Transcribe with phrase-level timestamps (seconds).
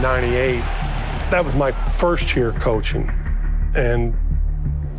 [0.00, 0.60] 98.
[1.30, 3.10] That was my first year coaching,
[3.74, 4.14] and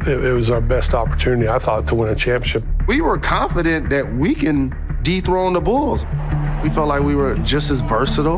[0.07, 2.63] it, it was our best opportunity, I thought, to win a championship.
[2.87, 6.05] We were confident that we can dethrone the Bulls.
[6.63, 8.37] We felt like we were just as versatile.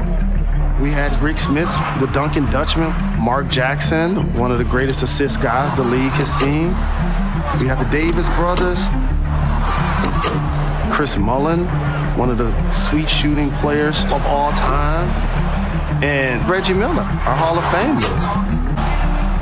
[0.79, 5.75] We had Rick Smits, the Dunking Dutchman, Mark Jackson, one of the greatest assist guys
[5.75, 6.69] the league has seen.
[7.59, 8.89] We had the Davis brothers,
[10.95, 11.65] Chris Mullin,
[12.17, 15.07] one of the sweet shooting players of all time,
[16.03, 17.99] and Reggie Miller, our Hall of Fame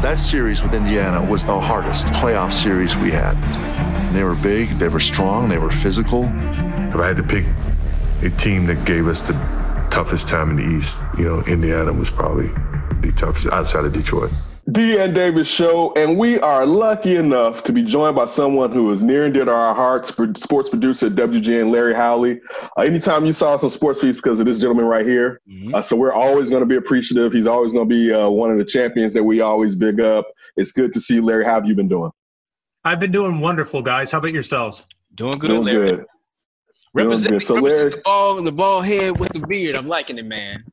[0.01, 3.35] That series with Indiana was the hardest playoff series we had.
[4.13, 6.25] They were big, they were strong, they were physical.
[6.25, 7.45] If I had to pick
[8.21, 9.33] a team that gave us the
[9.89, 12.49] toughest time in the East, you know, Indiana was probably
[13.01, 14.31] the toughest outside of Detroit.
[14.71, 19.01] De'Ann Davis Show, and we are lucky enough to be joined by someone who is
[19.01, 22.39] near and dear to our hearts, sports producer at WGN, Larry Hawley.
[22.77, 25.41] Uh, anytime you saw some sports feeds because of this gentleman right here.
[25.49, 25.73] Mm-hmm.
[25.73, 27.33] Uh, so we're always going to be appreciative.
[27.33, 30.27] He's always going to be uh, one of the champions that we always big up.
[30.55, 31.45] It's good to see you, Larry.
[31.45, 32.11] How have you been doing?
[32.83, 34.11] I've been doing wonderful, guys.
[34.11, 34.85] How about yourselves?
[35.15, 35.89] Doing good, doing Larry.
[35.91, 36.05] Good.
[36.93, 39.75] Representing, so represent the ball, and the ball head with the beard.
[39.75, 40.63] I'm liking it, man.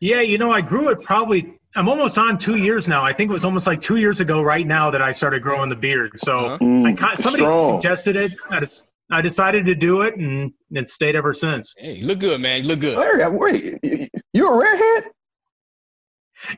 [0.00, 1.59] Yeah, you know, I grew it probably.
[1.76, 3.04] I'm almost on two years now.
[3.04, 5.70] I think it was almost like two years ago, right now, that I started growing
[5.70, 6.12] the beard.
[6.16, 6.64] So uh-huh.
[6.64, 7.80] I somebody strong.
[7.80, 8.32] suggested it.
[8.50, 11.74] I, just, I decided to do it, and it stayed ever since.
[11.78, 12.62] Hey, you look good, man.
[12.62, 12.98] You look good.
[12.98, 15.12] Larry, wait, you a redhead?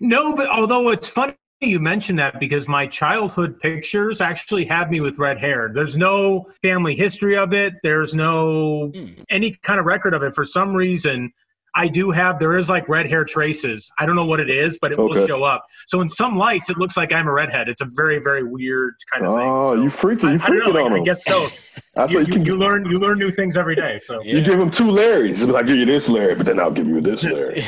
[0.01, 5.01] No, but although it's funny you mentioned that because my childhood pictures actually have me
[5.01, 5.71] with red hair.
[5.73, 7.75] There's no family history of it.
[7.83, 9.23] There's no mm.
[9.31, 10.35] any kind of record of it.
[10.35, 11.33] For some reason,
[11.75, 13.91] I do have there is like red hair traces.
[13.99, 15.21] I don't know what it is, but it okay.
[15.21, 15.65] will show up.
[15.87, 17.69] So in some lights, it looks like I'm a redhead.
[17.69, 19.49] It's a very very weird kind of oh, thing.
[19.49, 21.81] Oh, so you freaking you freaking know, on I, I guess so.
[21.95, 23.99] That's you, you, can, you, learn you learn new things every day.
[24.01, 24.35] So yeah.
[24.35, 25.55] you give him two Larrys.
[25.55, 27.61] I'll give you this Larry, but then I'll give you this Larry.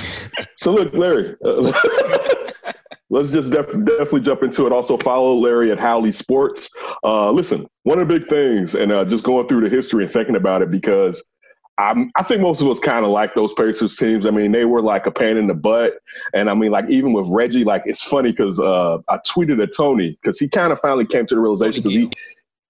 [0.55, 1.37] so look, Larry.
[1.45, 1.73] Uh,
[3.11, 4.73] let's just def- definitely jump into it.
[4.73, 6.71] Also, follow Larry at Hawley Sports.
[7.05, 10.13] Uh, listen, one of the big things, and uh, just going through the history and
[10.13, 11.31] thinking about it, because
[11.77, 14.27] I'm, I think most of us kind of like those Pacers teams.
[14.27, 15.95] I mean, they were like a pain in the butt,
[16.33, 19.71] and I mean, like even with Reggie, like it's funny because uh, I tweeted at
[19.77, 22.11] Tony because he kind of finally came to the realization because he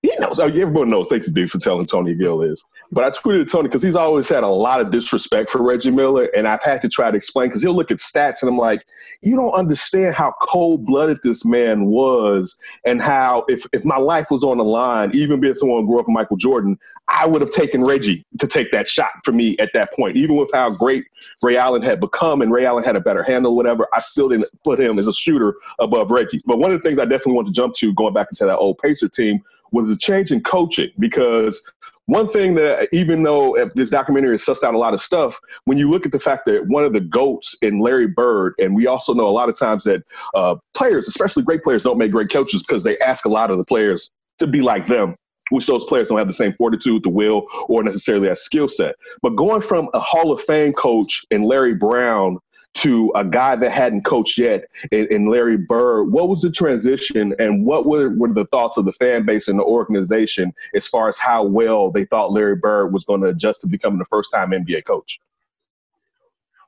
[0.04, 0.38] he knows.
[0.38, 1.08] Oh, Everyone knows.
[1.08, 2.66] Thank you, for telling Tony Gill is.
[2.92, 5.90] But I tweeted to Tony because he's always had a lot of disrespect for Reggie
[5.90, 8.58] Miller, and I've had to try to explain because he'll look at stats and I'm
[8.58, 8.84] like,
[9.22, 14.26] you don't understand how cold blooded this man was, and how if if my life
[14.30, 16.78] was on the line, even being someone who grew up with Michael Jordan,
[17.08, 20.18] I would have taken Reggie to take that shot for me at that point.
[20.18, 21.06] Even with how great
[21.42, 24.50] Ray Allen had become, and Ray Allen had a better handle, whatever, I still didn't
[24.64, 26.42] put him as a shooter above Reggie.
[26.44, 28.58] But one of the things I definitely want to jump to, going back into that
[28.58, 29.40] old Pacer team,
[29.74, 31.70] was a change in coaching because
[32.06, 35.78] one thing that even though this documentary has sussed out a lot of stuff, when
[35.78, 38.86] you look at the fact that one of the goats in Larry Bird, and we
[38.86, 40.04] also know a lot of times that
[40.34, 43.58] uh, players, especially great players, don't make great coaches because they ask a lot of
[43.58, 45.14] the players to be like them
[45.50, 48.94] which those players don't have the same fortitude, the will, or necessarily a skill set.
[49.22, 52.38] But going from a Hall of Fame coach in Larry Brown
[52.74, 56.12] to a guy that hadn't coached yet in, in, Larry Bird.
[56.12, 59.58] What was the transition and what were, were the thoughts of the fan base and
[59.58, 63.60] the organization as far as how well they thought Larry Bird was going to adjust
[63.60, 65.20] to becoming the first time NBA coach?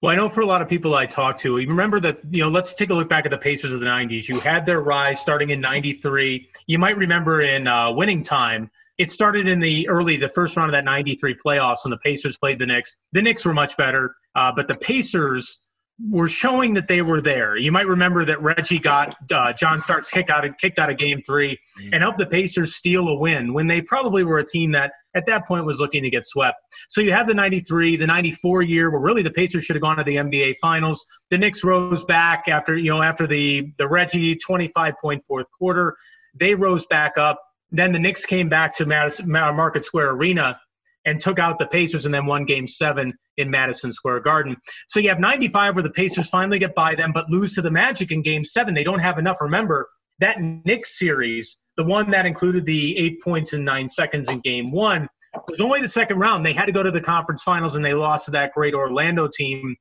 [0.03, 2.43] Well, I know for a lot of people I talk to, you remember that, you
[2.43, 4.28] know, let's take a look back at the Pacers of the 90s.
[4.28, 6.49] You had their rise starting in 93.
[6.67, 10.71] You might remember in uh, winning time, it started in the early, the first round
[10.71, 12.97] of that 93 playoffs when the Pacers played the Knicks.
[13.12, 15.61] The Knicks were much better, uh, but the Pacers
[16.10, 17.56] were showing that they were there.
[17.56, 20.98] You might remember that Reggie got uh, John Starks kicked out of, kicked out of
[20.98, 21.90] Game Three mm.
[21.92, 25.24] and helped the Pacers steal a win when they probably were a team that at
[25.26, 26.58] that point was looking to get swept.
[26.90, 29.96] So you have the '93, the '94 year where really the Pacers should have gone
[29.96, 31.04] to the NBA Finals.
[31.30, 35.96] The Knicks rose back after you know after the the Reggie 25 point fourth quarter.
[36.34, 37.40] They rose back up.
[37.70, 40.60] Then the Knicks came back to Madison, Market Square Arena
[41.06, 44.56] and took out the Pacers and then won game seven in Madison Square Garden.
[44.89, 47.71] So you have 95 where the Pacers finally get by them but lose to the
[47.71, 48.75] Magic in game seven.
[48.75, 49.41] They don't have enough.
[49.41, 49.88] Remember,
[50.19, 54.73] that Knicks series, the one that included the eight points in nine seconds in game
[54.73, 55.08] one,
[55.49, 56.44] was only the second round.
[56.44, 59.29] They had to go to the conference finals and they lost to that great Orlando
[59.29, 59.76] team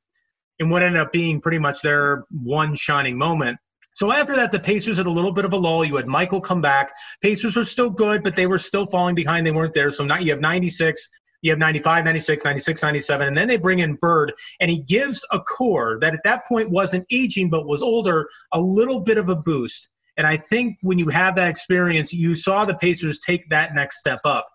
[0.59, 3.57] in what ended up being pretty much their one shining moment.
[3.95, 5.85] So after that, the Pacers had a little bit of a lull.
[5.85, 6.91] You had Michael come back.
[7.21, 9.47] Pacers were still good, but they were still falling behind.
[9.47, 9.89] They weren't there.
[9.89, 11.09] So now you have 96,
[11.41, 15.25] you have 95, 96, 96, 97, and then they bring in Bird, and he gives
[15.31, 19.29] a core that at that point wasn't aging but was older a little bit of
[19.29, 19.89] a boost.
[20.17, 23.99] And I think when you have that experience, you saw the Pacers take that next
[23.99, 24.47] step up.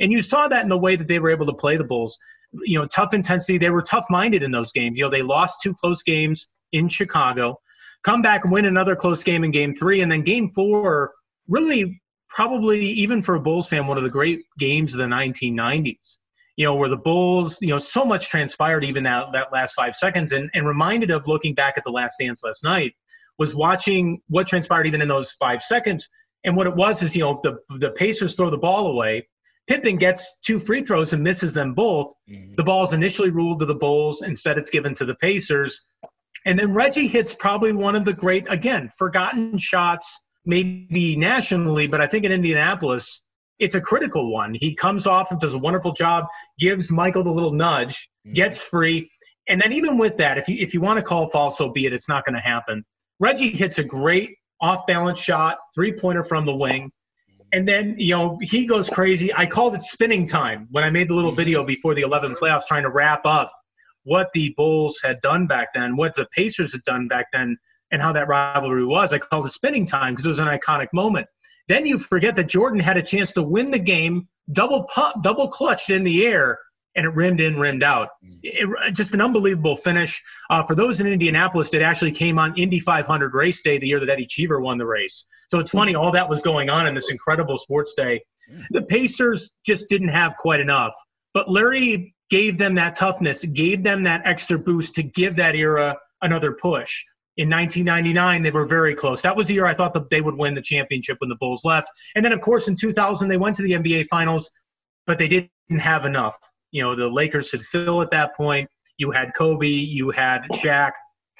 [0.00, 2.18] And you saw that in the way that they were able to play the Bulls.
[2.64, 3.58] You know, tough intensity.
[3.58, 4.98] They were tough minded in those games.
[4.98, 7.58] You know, they lost two close games in Chicago,
[8.04, 11.12] come back, and win another close game in game three, and then game four,
[11.48, 16.16] really probably even for a Bulls fan, one of the great games of the 1990s.
[16.56, 19.96] You know, where the Bulls, you know, so much transpired even that, that last five
[19.96, 22.94] seconds, and, and reminded of looking back at the last dance last night
[23.38, 26.08] was watching what transpired even in those five seconds.
[26.44, 29.26] And what it was is, you know, the the Pacers throw the ball away.
[29.66, 32.12] Pippen gets two free throws and misses them both.
[32.30, 32.54] Mm-hmm.
[32.56, 34.22] The ball's initially ruled to the Bulls.
[34.22, 35.86] Instead, it's given to the Pacers.
[36.44, 42.00] And then Reggie hits probably one of the great, again, forgotten shots, maybe nationally, but
[42.00, 43.22] I think in Indianapolis,
[43.58, 44.54] it's a critical one.
[44.54, 46.26] He comes off and does a wonderful job,
[46.58, 48.34] gives Michael the little nudge, mm-hmm.
[48.34, 49.10] gets free.
[49.48, 51.86] And then even with that, if you if you want to call false, so be
[51.86, 51.92] it.
[51.92, 52.84] It's not going to happen.
[53.20, 56.90] Reggie hits a great off balance shot, three pointer from the wing.
[57.52, 59.32] And then, you know, he goes crazy.
[59.32, 61.36] I called it spinning time when I made the little mm-hmm.
[61.36, 63.52] video before the 11 playoffs trying to wrap up
[64.04, 67.56] what the Bulls had done back then, what the Pacers had done back then,
[67.90, 69.12] and how that rivalry was.
[69.12, 71.26] I called it spinning time because it was an iconic moment.
[71.68, 75.48] Then you forget that Jordan had a chance to win the game, double pump, double
[75.48, 76.58] clutched in the air,
[76.96, 78.08] and it rimmed in, rimmed out.
[78.42, 80.22] It, just an unbelievable finish.
[80.50, 84.00] Uh, for those in Indianapolis, it actually came on Indy 500 race day, the year
[84.00, 85.26] that Eddie Cheever won the race.
[85.48, 88.22] So it's funny, all that was going on in this incredible sports day.
[88.70, 90.94] The Pacers just didn't have quite enough.
[91.32, 95.96] But Larry gave them that toughness, gave them that extra boost to give that era
[96.22, 97.04] another push.
[97.36, 99.22] In 1999, they were very close.
[99.22, 101.64] That was the year I thought that they would win the championship when the Bulls
[101.64, 101.88] left.
[102.14, 104.50] And then, of course, in 2000, they went to the NBA Finals,
[105.06, 105.50] but they didn't
[105.80, 106.38] have enough
[106.74, 108.68] you know the Lakers had Phil at that point.
[108.98, 110.90] You had Kobe, you had Shaq,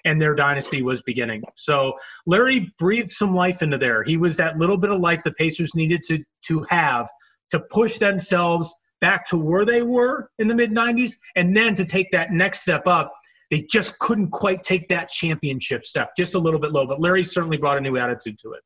[0.05, 1.43] and their dynasty was beginning.
[1.57, 1.95] So
[2.25, 4.05] Larry breathed some life into there.
[4.05, 7.11] He was that little bit of life the Pacers needed to to have
[7.51, 8.73] to push themselves
[9.05, 12.62] back to where they were in the mid 90s and then to take that next
[12.62, 13.12] step up.
[13.51, 16.87] They just couldn't quite take that championship step, just a little bit low.
[16.87, 18.62] But Larry certainly brought a new attitude to it.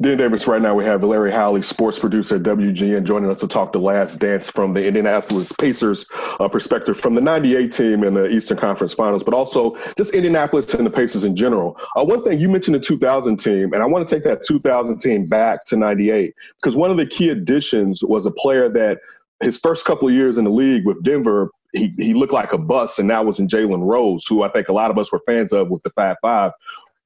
[0.00, 3.48] Dean Davis, right now we have Larry Hawley, sports producer at WGN, joining us to
[3.48, 6.06] talk the last dance from the Indianapolis Pacers
[6.40, 10.72] uh, perspective from the 98 team in the Eastern Conference Finals, but also just Indianapolis
[10.72, 11.76] and the Pacers in general.
[11.96, 14.98] Uh, one thing you mentioned the 2000 team, and I want to take that 2000
[14.98, 16.32] team back to 98
[16.62, 18.98] because one of the key additions was a player that
[19.40, 22.58] his first couple of years in the league with Denver, he, he looked like a
[22.58, 25.20] bust, and that was in Jalen Rose, who I think a lot of us were
[25.26, 26.52] fans of with the Fab Five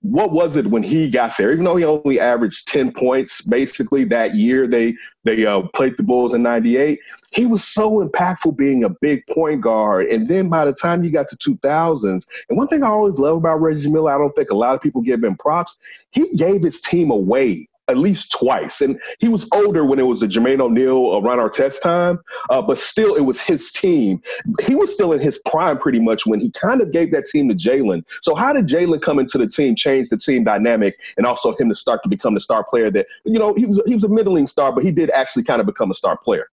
[0.03, 1.53] what was it when he got there?
[1.53, 4.95] Even though he only averaged 10 points basically that year, they
[5.25, 6.99] they uh, played the Bulls in 98.
[7.33, 10.07] He was so impactful being a big point guard.
[10.07, 13.37] And then by the time you got to 2000s, and one thing I always love
[13.37, 15.79] about Reggie Miller, I don't think a lot of people give him props,
[16.13, 18.81] he gave his team away at least twice.
[18.81, 22.63] And he was older when it was the Jermaine O'Neal, uh, Ron Artest time, uh,
[22.63, 24.23] but still it was his team.
[24.63, 27.49] He was still in his prime pretty much when he kind of gave that team
[27.49, 28.05] to Jalen.
[28.23, 31.69] So how did Jalen come into the team, change the team dynamic, and also him
[31.69, 34.09] to start to become the star player that, you know, he was, he was a
[34.09, 36.49] middling star, but he did actually kind of become a star player?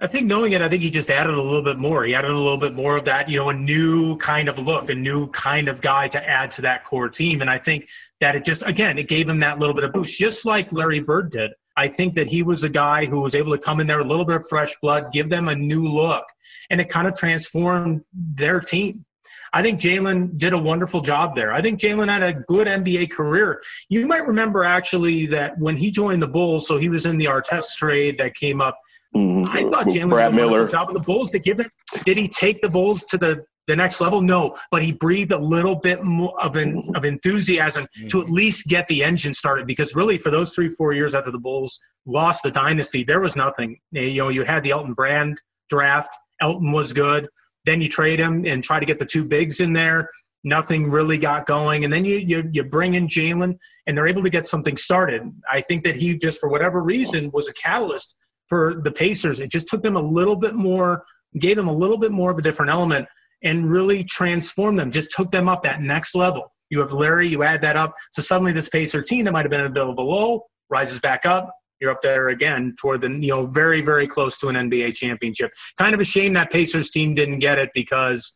[0.00, 2.04] I think knowing it, I think he just added a little bit more.
[2.04, 4.90] He added a little bit more of that, you know, a new kind of look,
[4.90, 7.40] a new kind of guy to add to that core team.
[7.40, 7.88] And I think
[8.20, 11.00] that it just, again, it gave him that little bit of boost, just like Larry
[11.00, 11.50] Bird did.
[11.76, 14.04] I think that he was a guy who was able to come in there a
[14.04, 16.24] little bit of fresh blood, give them a new look,
[16.70, 19.04] and it kind of transformed their team.
[19.52, 21.52] I think Jalen did a wonderful job there.
[21.52, 23.62] I think Jalen had a good NBA career.
[23.88, 27.26] You might remember actually that when he joined the Bulls, so he was in the
[27.26, 28.78] Artest trade that came up
[29.16, 29.56] Mm-hmm.
[29.56, 30.68] I thought Jalen Brad did a Miller.
[30.68, 31.68] job of the Bulls to give it.
[32.04, 34.20] Did he take the Bulls to the the next level?
[34.20, 38.08] No, but he breathed a little bit more of an of enthusiasm mm-hmm.
[38.08, 39.66] to at least get the engine started.
[39.66, 43.34] Because really, for those three four years after the Bulls lost the dynasty, there was
[43.34, 43.78] nothing.
[43.92, 46.14] You know, you had the Elton Brand draft.
[46.40, 47.28] Elton was good.
[47.64, 50.10] Then you trade him and try to get the two bigs in there.
[50.44, 54.22] Nothing really got going, and then you you, you bring in Jalen, and they're able
[54.22, 55.22] to get something started.
[55.50, 58.14] I think that he just, for whatever reason, was a catalyst
[58.48, 59.40] for the Pacers.
[59.40, 61.04] It just took them a little bit more,
[61.38, 63.06] gave them a little bit more of a different element
[63.42, 66.52] and really transformed them, just took them up that next level.
[66.70, 67.94] You have Larry, you add that up.
[68.12, 71.00] So suddenly this Pacer team that might have been a bit of a low rises
[71.00, 71.52] back up.
[71.80, 75.52] You're up there again toward the, you know, very, very close to an NBA championship.
[75.78, 78.34] Kind of a shame that Pacers team didn't get it because,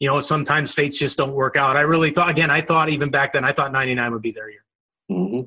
[0.00, 1.76] you know, sometimes fates just don't work out.
[1.76, 4.50] I really thought, again, I thought even back then, I thought 99 would be their
[4.50, 4.64] year.
[5.10, 5.42] Mm-hmm.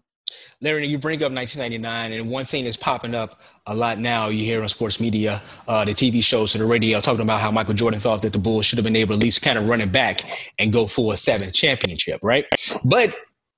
[0.62, 4.46] Larry, you bring up 1999, and one thing that's popping up a lot now, you
[4.46, 7.74] hear on sports media, uh, the TV shows, and the radio, talking about how Michael
[7.74, 9.82] Jordan thought that the Bulls should have been able to at least kind of run
[9.82, 10.22] it back
[10.58, 12.46] and go for a seventh championship, right?
[12.84, 13.16] But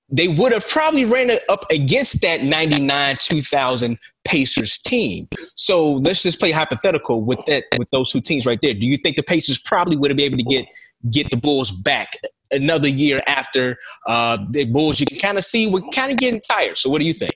[0.10, 5.28] they would have probably ran it up against that 99 2000 Pacers team.
[5.56, 8.74] So let's just play hypothetical with that with those two teams right there.
[8.74, 10.66] Do you think the Pacers probably would have been able to get
[11.12, 12.10] get the Bulls back
[12.52, 13.78] another year after
[14.08, 16.78] uh, the Bulls, you can kind of see we're kind of getting tired.
[16.78, 17.34] So, what do you think?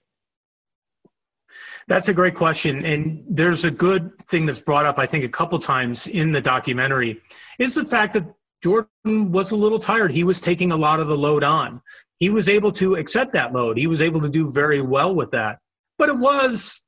[1.87, 2.85] That's a great question.
[2.85, 6.39] And there's a good thing that's brought up, I think, a couple times in the
[6.39, 7.19] documentary
[7.59, 8.25] is the fact that
[8.63, 10.11] Jordan was a little tired.
[10.11, 11.81] He was taking a lot of the load on.
[12.19, 13.77] He was able to accept that load.
[13.77, 15.57] He was able to do very well with that.
[15.97, 16.81] But it was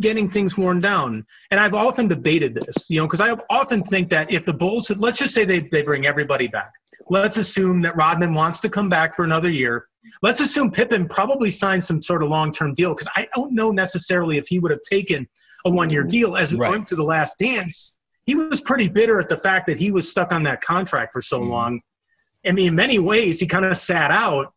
[0.00, 1.26] getting things worn down.
[1.50, 4.90] And I've often debated this, you know, because I often think that if the Bulls,
[4.90, 6.72] let's just say they, they bring everybody back.
[7.10, 9.88] Let's assume that Rodman wants to come back for another year.
[10.22, 13.70] Let's assume Pippen probably signed some sort of long term deal because I don't know
[13.70, 15.26] necessarily if he would have taken
[15.64, 16.70] a one year deal as we right.
[16.70, 17.98] went to the last dance.
[18.24, 21.22] He was pretty bitter at the fact that he was stuck on that contract for
[21.22, 21.48] so mm.
[21.48, 21.80] long.
[22.46, 24.52] I mean, in many ways, he kind of sat out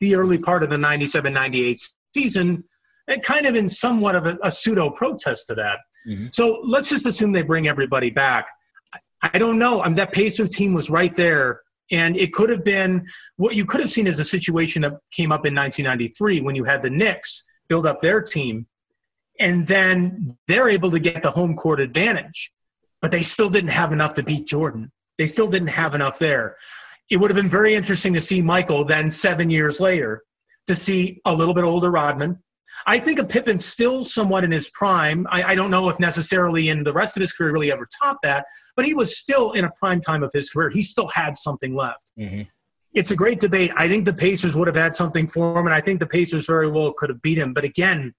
[0.00, 1.80] the early part of the 97 98
[2.14, 2.64] season
[3.08, 5.78] and kind of in somewhat of a, a pseudo protest to that.
[6.08, 6.26] Mm-hmm.
[6.30, 8.48] So let's just assume they bring everybody back.
[9.22, 9.82] I, don't know.
[9.82, 11.62] I mean, that Pacer team was right there.
[11.90, 15.30] And it could have been what you could have seen as a situation that came
[15.30, 18.66] up in 1993 when you had the Knicks build up their team.
[19.38, 22.52] And then they're able to get the home court advantage,
[23.02, 24.90] but they still didn't have enough to beat Jordan.
[25.18, 26.56] They still didn't have enough there.
[27.10, 30.22] It would have been very interesting to see Michael then seven years later
[30.66, 32.42] to see a little bit older Rodman,
[32.86, 35.26] I think of Pippen still somewhat in his prime.
[35.30, 38.20] I, I, don't know if necessarily in the rest of his career really ever topped
[38.22, 40.70] that, but he was still in a prime time of his career.
[40.70, 42.12] He still had something left.
[42.16, 42.42] Mm-hmm.
[42.94, 43.72] It's a great debate.
[43.76, 46.46] I think the Pacers would have had something for him, and I think the Pacers
[46.46, 47.52] very well could have beat him.
[47.52, 48.14] But again,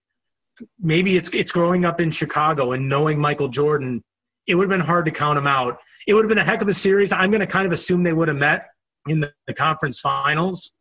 [0.80, 4.04] maybe it's it's growing up in Chicago and knowing Michael Jordan.
[4.48, 5.80] It would have been hard to count him out.
[6.08, 7.12] It would have been a heck of a series.
[7.12, 8.68] I'm going to kind of assume they would have met
[9.08, 10.74] in the, the conference finals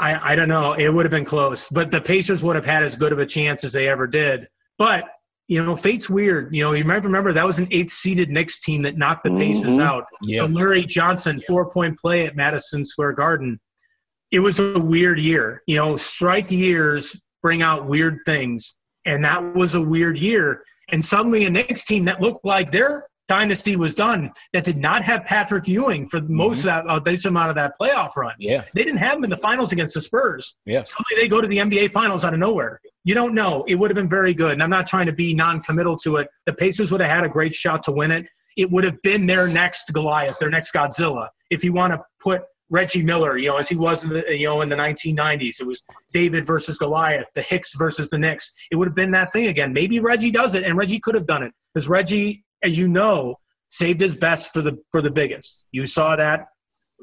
[0.00, 0.74] I, I don't know.
[0.74, 3.26] It would have been close, but the Pacers would have had as good of a
[3.26, 4.46] chance as they ever did.
[4.78, 5.04] But
[5.48, 6.54] you know, fate's weird.
[6.54, 9.64] You know, you might remember that was an eight-seeded Knicks team that knocked the Pacers
[9.64, 9.80] mm-hmm.
[9.80, 10.04] out.
[10.22, 10.46] Yeah.
[10.46, 13.58] The Larry Johnson four-point play at Madison Square Garden.
[14.30, 15.62] It was a weird year.
[15.66, 18.74] You know, strike years bring out weird things,
[19.06, 20.62] and that was a weird year.
[20.90, 25.02] And suddenly, a Knicks team that looked like they're dynasty was done that did not
[25.04, 26.68] have Patrick Ewing for most mm-hmm.
[26.68, 28.34] of that, a decent amount of that playoff run.
[28.38, 28.64] Yeah.
[28.74, 30.56] They didn't have him in the finals against the Spurs.
[30.64, 30.82] Yeah.
[30.82, 32.80] Suddenly they go to the NBA finals out of nowhere.
[33.04, 33.64] You don't know.
[33.68, 34.52] It would have been very good.
[34.52, 36.28] And I'm not trying to be non committal to it.
[36.46, 38.26] The Pacers would have had a great shot to win it.
[38.56, 41.28] It would have been their next Goliath, their next Godzilla.
[41.50, 44.46] If you want to put Reggie Miller, you know, as he was in the, you
[44.46, 45.60] know, in the 1990s.
[45.60, 45.82] It was
[46.12, 48.52] David versus Goliath, the Hicks versus the Knicks.
[48.70, 49.72] It would have been that thing again.
[49.72, 53.36] Maybe Reggie does it, and Reggie could have done it because Reggie as you know,
[53.68, 55.66] saved his best for the for the biggest.
[55.72, 56.46] You saw that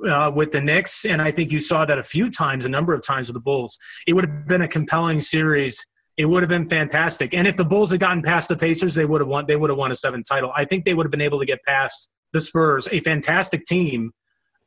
[0.09, 2.93] uh, with the Knicks, and I think you saw that a few times, a number
[2.93, 3.77] of times with the Bulls.
[4.07, 5.83] It would have been a compelling series.
[6.17, 7.33] It would have been fantastic.
[7.33, 9.45] And if the Bulls had gotten past the Pacers, they would have won.
[9.47, 10.51] They would have won a seventh title.
[10.55, 14.11] I think they would have been able to get past the Spurs, a fantastic team.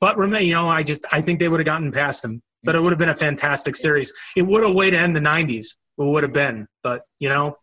[0.01, 2.43] But you know, I just I think they would have gotten past them.
[2.65, 4.13] But it would have been a fantastic series.
[4.37, 5.67] It would have way to end the '90s.
[5.99, 6.67] It would have been.
[6.83, 7.57] But you know,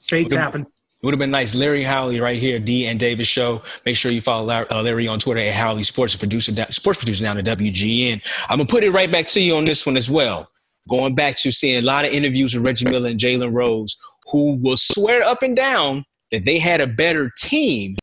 [0.00, 0.66] fates happen.
[1.02, 1.52] It would have been nice.
[1.56, 3.60] Larry Hawley right here, D and Davis show.
[3.84, 7.38] Make sure you follow uh, Larry on Twitter at Hawley Sports producer, sports producer down
[7.38, 8.24] at WGN.
[8.48, 10.48] I'm gonna put it right back to you on this one as well.
[10.88, 13.96] Going back to seeing a lot of interviews with Reggie Miller and Jalen Rose,
[14.30, 17.96] who will swear up and down that they had a better team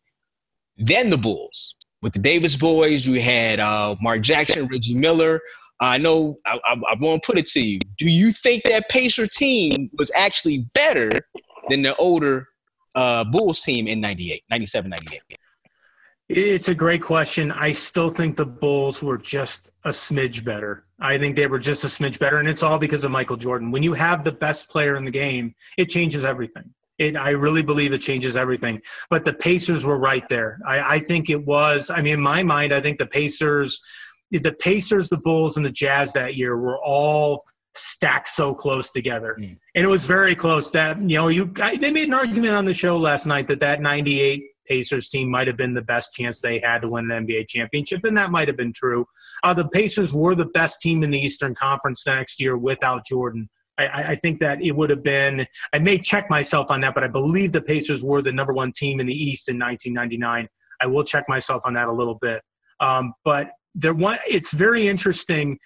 [0.78, 1.78] than the Bulls.
[2.02, 5.40] With the Davis boys, you had uh, Mark Jackson, Reggie Miller.
[5.80, 7.80] I know I, I, I want to put it to you.
[7.98, 11.22] Do you think that Pacer team was actually better
[11.70, 12.50] than the older
[12.96, 15.22] uh, Bulls team in 98, 97, 98?
[16.30, 17.52] It's a great question.
[17.52, 20.84] I still think the Bulls were just a smidge better.
[21.00, 23.72] I think they were just a smidge better, and it's all because of Michael Jordan.
[23.72, 26.72] When you have the best player in the game, it changes everything.
[27.00, 28.80] It, I really believe it changes everything.
[29.10, 30.60] But the Pacers were right there.
[30.68, 31.90] I, I think it was.
[31.90, 33.82] I mean, in my mind, I think the Pacers,
[34.30, 37.44] the Pacers, the Bulls, and the Jazz that year were all
[37.76, 39.36] stacked so close together.
[39.40, 39.58] Mm.
[39.76, 42.66] And it was very close that, you know, you I, they made an argument on
[42.66, 46.40] the show last night that that 98 Pacers team might have been the best chance
[46.40, 49.06] they had to win an NBA championship, and that might have been true.
[49.44, 53.50] Uh, the Pacers were the best team in the Eastern Conference next year without Jordan.
[53.80, 55.48] I, I, think that it would have been.
[55.74, 58.74] I may check myself on that, but I believe the Pacers were the number one
[58.74, 60.48] team in the East in 1999.
[60.82, 62.42] I will check myself on that a little bit.
[62.82, 65.58] Um, but there, one, it's very interesting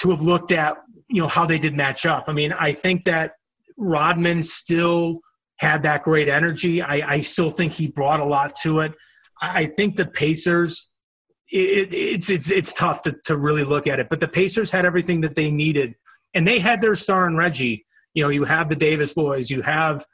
[0.00, 0.76] to have looked at
[1.08, 2.24] you know how they did match up.
[2.28, 3.32] I mean, I think that
[3.76, 5.20] Rodman still
[5.56, 6.82] had that great energy.
[6.82, 8.92] I, I still think he brought a lot to it.
[9.40, 10.90] I think the Pacers.
[11.50, 14.84] It, it's it's it's tough to, to really look at it, but the Pacers had
[14.84, 15.94] everything that they needed,
[16.34, 17.84] and they had their star in Reggie.
[18.14, 20.04] You know, you have the Davis boys, you have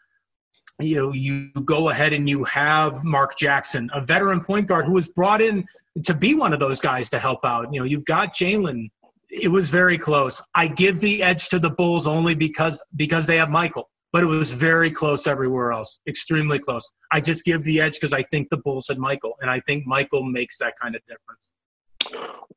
[0.80, 4.92] you know, you go ahead and you have Mark Jackson, a veteran point guard who
[4.92, 5.64] was brought in
[6.04, 7.73] to be one of those guys to help out.
[7.73, 8.90] You know, you've got Jalen.
[9.31, 10.43] It was very close.
[10.55, 14.27] I give the edge to the Bulls only because because they have Michael, but it
[14.27, 16.01] was very close everywhere else.
[16.09, 16.91] Extremely close.
[17.13, 19.87] I just give the edge because I think the Bulls had Michael, and I think
[19.87, 21.53] Michael makes that kind of difference.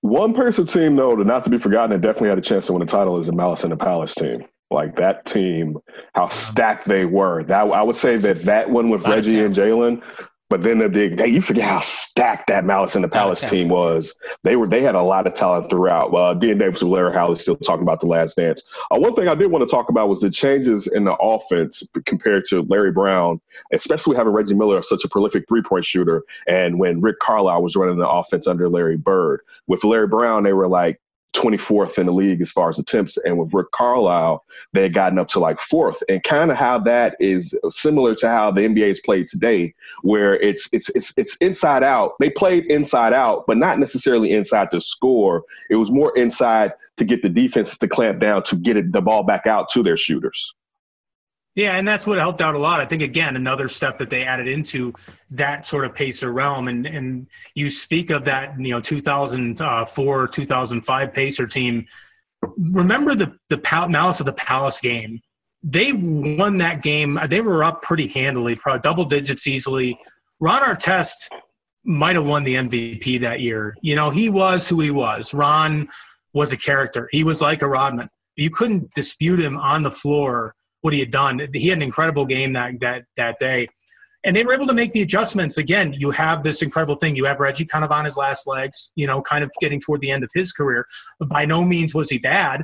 [0.01, 2.73] One person team, though, to not to be forgotten, that definitely had a chance to
[2.73, 4.45] win the title is the Malice in the Palace team.
[4.71, 5.77] Like that team,
[6.15, 7.43] how stacked they were.
[7.43, 10.01] That I would say that that one with Reggie and Jalen
[10.53, 13.69] but then the big, hey, you forget how stacked that Malice in the Palace team
[13.69, 14.15] was.
[14.43, 16.13] They were they had a lot of talent throughout.
[16.13, 18.61] Uh, Dean Davis with Larry Hawley still talking about the last dance.
[18.91, 21.89] Uh, one thing I did want to talk about was the changes in the offense
[22.05, 23.41] compared to Larry Brown,
[23.73, 27.75] especially having Reggie Miller such a prolific three point shooter, and when Rick Carlisle was
[27.75, 29.41] running the offense under Larry Bird.
[29.65, 31.01] With Larry Brown, they were like
[31.33, 33.17] 24th in the league as far as attempts.
[33.17, 36.01] And with Rick Carlisle, they had gotten up to like fourth.
[36.09, 40.39] And kind of how that is similar to how the NBA is played today, where
[40.39, 42.13] it's it's it's it's inside out.
[42.19, 45.43] They played inside out, but not necessarily inside to score.
[45.69, 49.01] It was more inside to get the defenses to clamp down to get it, the
[49.01, 50.55] ball back out to their shooters.
[51.55, 52.79] Yeah, and that's what helped out a lot.
[52.81, 54.93] I think again another step that they added into
[55.31, 61.13] that sort of pacer realm, and and you speak of that you know 2004 2005
[61.13, 61.85] pacer team.
[62.57, 65.21] Remember the the Pal- Malice of the Palace game?
[65.61, 67.19] They won that game.
[67.29, 69.97] They were up pretty handily, probably double digits easily.
[70.39, 71.29] Ron Artest
[71.85, 73.75] might have won the MVP that year.
[73.81, 75.33] You know, he was who he was.
[75.33, 75.87] Ron
[76.33, 77.07] was a character.
[77.11, 78.09] He was like a Rodman.
[78.35, 81.47] You couldn't dispute him on the floor what he had done.
[81.53, 83.67] He had an incredible game that that that day.
[84.25, 85.57] And they were able to make the adjustments.
[85.57, 87.15] Again, you have this incredible thing.
[87.15, 89.99] You have Reggie kind of on his last legs, you know, kind of getting toward
[89.99, 90.85] the end of his career.
[91.27, 92.63] By no means was he bad,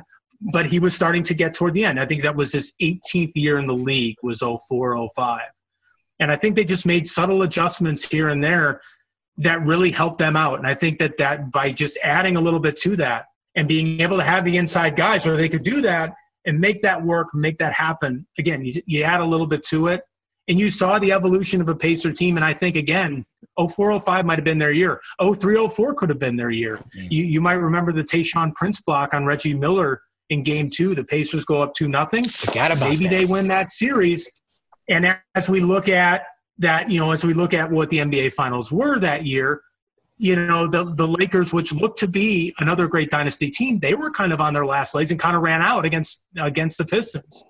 [0.52, 2.00] but he was starting to get toward the end.
[2.00, 5.40] I think that was his 18th year in the league was 04, 05.
[6.20, 8.80] And I think they just made subtle adjustments here and there
[9.38, 10.58] that really helped them out.
[10.58, 14.00] And I think that that by just adding a little bit to that and being
[14.00, 16.14] able to have the inside guys where they could do that,
[16.46, 18.26] and make that work, make that happen.
[18.38, 20.02] Again, you, you add a little bit to it,
[20.48, 22.36] and you saw the evolution of a Pacer team.
[22.36, 23.24] And I think again,
[23.56, 25.00] 0405 might have been their year.
[25.20, 26.76] 0304 could have been their year.
[26.76, 27.06] Mm-hmm.
[27.10, 30.00] You you might remember the Tayshaun Prince block on Reggie Miller
[30.30, 30.94] in Game Two.
[30.94, 32.24] The Pacers go up two nothing.
[32.88, 33.10] Maybe that.
[33.10, 34.28] they win that series.
[34.88, 36.22] And as we look at
[36.58, 39.62] that, you know, as we look at what the NBA Finals were that year,
[40.20, 44.10] you know, the, the Lakers, which looked to be another great dynasty team, they were
[44.10, 47.42] kind of on their last legs and kind of ran out against against the Pistons.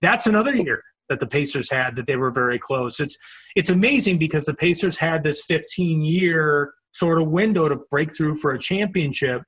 [0.00, 2.98] That's another year that the Pacers had that they were very close.
[2.98, 3.18] It's
[3.56, 8.36] it's amazing because the Pacers had this 15 year sort of window to break through
[8.36, 9.42] for a championship.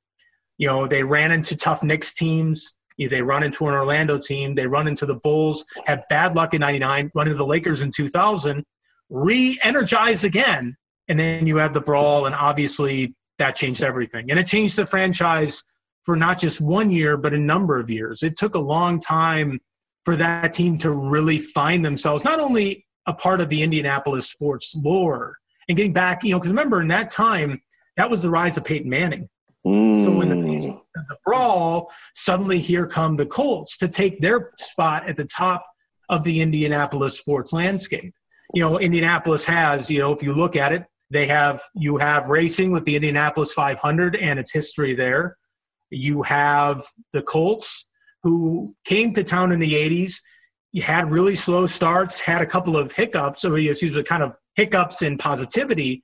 [0.59, 2.75] You know, they ran into tough Knicks teams.
[2.99, 4.55] They run into an Orlando team.
[4.55, 5.65] They run into the Bulls.
[5.87, 7.11] Had bad luck in '99.
[7.15, 8.63] Run into the Lakers in 2000.
[9.09, 10.77] Re-energize again
[11.09, 14.31] and then you have the brawl, and obviously that changed everything.
[14.31, 15.63] And it changed the franchise
[16.05, 18.23] for not just one year, but a number of years.
[18.23, 19.61] It took a long time
[20.05, 24.75] for that team to really find themselves, not only a part of the Indianapolis sports
[24.77, 25.37] lore
[25.69, 27.61] and getting back, you know, because remember in that time,
[27.97, 29.29] that was the rise of Peyton Manning.
[29.67, 30.05] Mm.
[30.05, 30.81] So when the, mm.
[30.95, 35.67] the brawl, suddenly here come the Colts to take their spot at the top
[36.09, 38.15] of the Indianapolis sports landscape.
[38.55, 42.29] You know, Indianapolis has, you know, if you look at it, they have you have
[42.29, 45.37] racing with the Indianapolis 500 and its history there.
[45.91, 47.89] You have the Colts
[48.23, 50.15] who came to town in the 80s.
[50.73, 54.37] You had really slow starts, had a couple of hiccups, or excuse me, kind of
[54.57, 56.03] hiccups in positivity.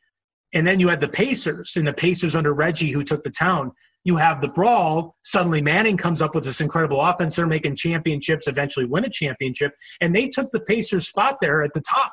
[0.55, 3.73] And then you had the Pacers, and the Pacers under Reggie who took the town.
[4.05, 5.17] You have the brawl.
[5.23, 7.37] Suddenly Manning comes up with this incredible offense.
[7.37, 9.73] They're making championships, eventually win a championship.
[10.01, 12.13] And they took the Pacers spot there at the top.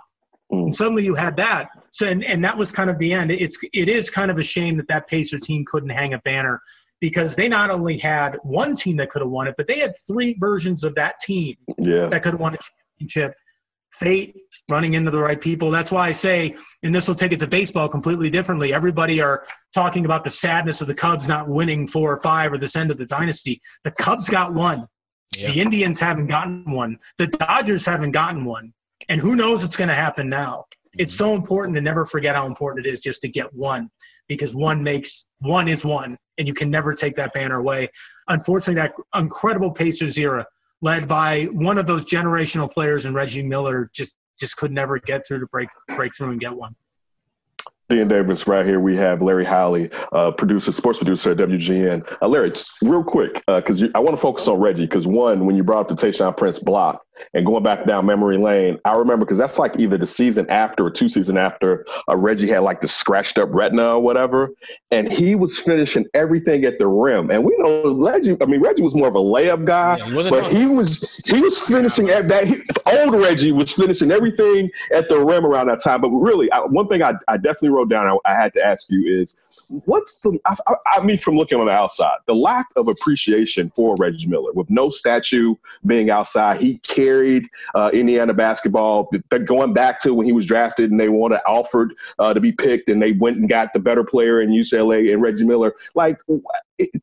[0.52, 0.64] Mm.
[0.64, 1.70] And suddenly you had that.
[1.92, 3.32] So and, and that was kind of the end.
[3.32, 6.62] It's it is kind of a shame that that Pacer team couldn't hang a banner
[7.02, 9.96] because they not only had one team that could have won it, but they had
[10.06, 12.08] three versions of that team yeah.
[12.08, 12.58] that could have won a
[12.98, 13.36] championship.
[13.92, 14.36] Fate
[14.70, 15.72] running into the right people.
[15.72, 18.72] That's why I say, and this will take it to baseball completely differently.
[18.72, 22.60] Everybody are talking about the sadness of the Cubs not winning four or five or
[22.60, 23.60] this end of the dynasty.
[23.84, 24.88] The Cubs got one.
[25.36, 25.52] Yeah.
[25.52, 27.00] The Indians haven't gotten one.
[27.18, 28.74] The Dodgers haven't gotten one.
[29.08, 30.66] And who knows what's going to happen now?
[30.98, 31.18] It's mm-hmm.
[31.18, 33.90] so important to never forget how important it is just to get one
[34.28, 37.90] because one makes one is one and you can never take that banner away.
[38.28, 40.46] Unfortunately, that incredible Pacers era
[40.82, 45.26] led by one of those generational players in Reggie Miller just just could never get
[45.28, 46.76] through to break break through and get one.
[47.89, 52.17] Dean Davis, right here, we have Larry Hawley, uh, producer, sports producer at WGN.
[52.21, 52.52] Uh, Larry,
[52.84, 55.89] real quick, because uh, I want to focus on Reggie, because one, when you brought
[55.89, 59.60] up the Tayshaun Prince block and going back down memory lane, I remember because that's
[59.60, 63.39] like either the season after or two season after uh, Reggie had like the scratched
[63.39, 64.52] up retina or whatever,
[64.91, 67.32] and he was finishing everything at the rim.
[67.32, 70.52] And we know Reggie, I mean Reggie was more of a layup guy, yeah, but
[70.52, 72.47] he was he was finishing at that.
[72.47, 76.02] He, old Reggie was finishing everything at the rim around that time.
[76.02, 78.89] But really, I, one thing I, I definitely wrote down, I, I, had to ask
[78.89, 79.38] you is,
[79.86, 80.38] what's the?
[80.46, 80.56] I,
[80.94, 84.70] I, mean, from looking on the outside, the lack of appreciation for Reggie Miller, with
[84.70, 89.10] no statue being outside, he carried uh, Indiana basketball.
[89.46, 92.89] Going back to when he was drafted and they wanted Alford uh, to be picked,
[92.89, 95.74] and they went and got the better player in UCLA and Reggie Miller.
[95.96, 96.18] Like,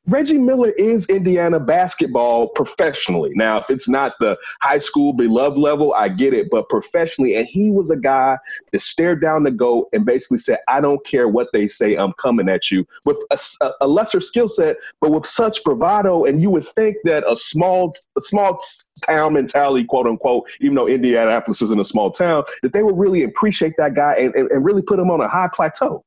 [0.09, 3.33] Reggie Miller is Indiana basketball professionally.
[3.35, 7.47] Now, if it's not the high school beloved level, I get it, but professionally, and
[7.47, 8.39] he was a guy
[8.73, 12.13] that stared down the goat and basically said, "I don't care what they say, I'm
[12.15, 16.51] coming at you." With a, a lesser skill set, but with such bravado, and you
[16.51, 18.61] would think that a small, a small
[19.07, 23.25] town mentality, quote unquote, even though Indianapolis isn't a small town, that they would really
[23.25, 26.05] appreciate that guy and, and, and really put him on a high plateau.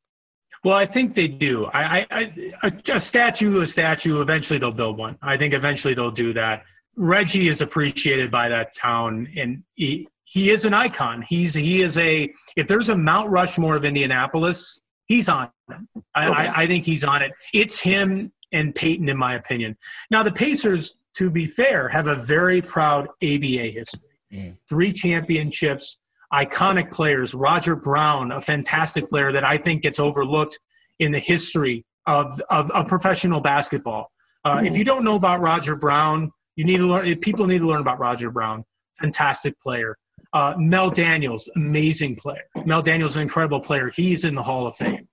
[0.64, 1.66] Well, I think they do.
[1.68, 4.20] I, I, I, a statue, a statue.
[4.22, 5.18] Eventually, they'll build one.
[5.22, 6.64] I think eventually they'll do that.
[6.98, 11.24] Reggie is appreciated by that town, and he he is an icon.
[11.28, 12.32] He's he is a.
[12.56, 15.78] If there's a Mount Rushmore of Indianapolis, he's on it.
[16.16, 17.32] I, I, I think he's on it.
[17.54, 19.76] It's him and Peyton, in my opinion.
[20.12, 24.02] Now, the Pacers, to be fair, have a very proud ABA history.
[24.32, 24.58] Mm.
[24.70, 26.00] Three championships
[26.32, 27.34] iconic players.
[27.34, 30.60] Roger Brown, a fantastic player that I think gets overlooked
[31.00, 34.12] in the history of, of, of professional basketball.
[34.46, 37.16] Uh, if you don't know about Roger Brown, you need to learn.
[37.20, 38.64] People need to learn about Roger Brown.
[39.00, 39.98] Fantastic player.
[40.34, 42.44] Uh, Mel Daniels, amazing player.
[42.66, 43.92] Mel Daniels, an incredible player.
[43.96, 45.08] He's in the Hall of Fame.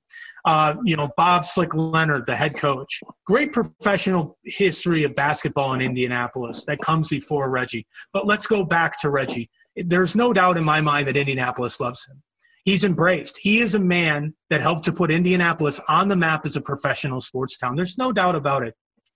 [0.45, 3.01] Uh, you know, Bob Slick Leonard, the head coach.
[3.27, 7.87] Great professional history of basketball in Indianapolis that comes before Reggie.
[8.13, 12.07] But let's go back to Reggie there's no doubt in my mind that Indianapolis loves
[12.07, 12.23] him.
[12.65, 13.39] He's embraced.
[13.39, 17.21] He is a man that helped to put Indianapolis on the map as a professional
[17.21, 17.77] sports town.
[17.77, 18.75] There's no doubt about it.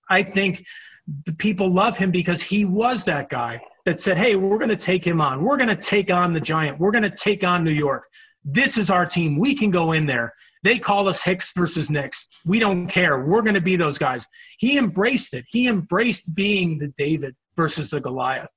[0.09, 0.65] I think
[1.25, 4.77] the people love him because he was that guy that said, Hey, we're going to
[4.77, 5.45] take him on.
[5.45, 6.79] We're going to take on the Giant.
[6.79, 8.07] We're going to take on New York.
[8.45, 9.39] This is our team.
[9.39, 10.33] We can go in there.
[10.63, 12.29] They call us Hicks versus Knicks.
[12.47, 13.21] We don't care.
[13.25, 14.27] We're going to be those guys.
[14.59, 15.45] He embraced it.
[15.49, 18.49] He embraced being the David versus the Goliath.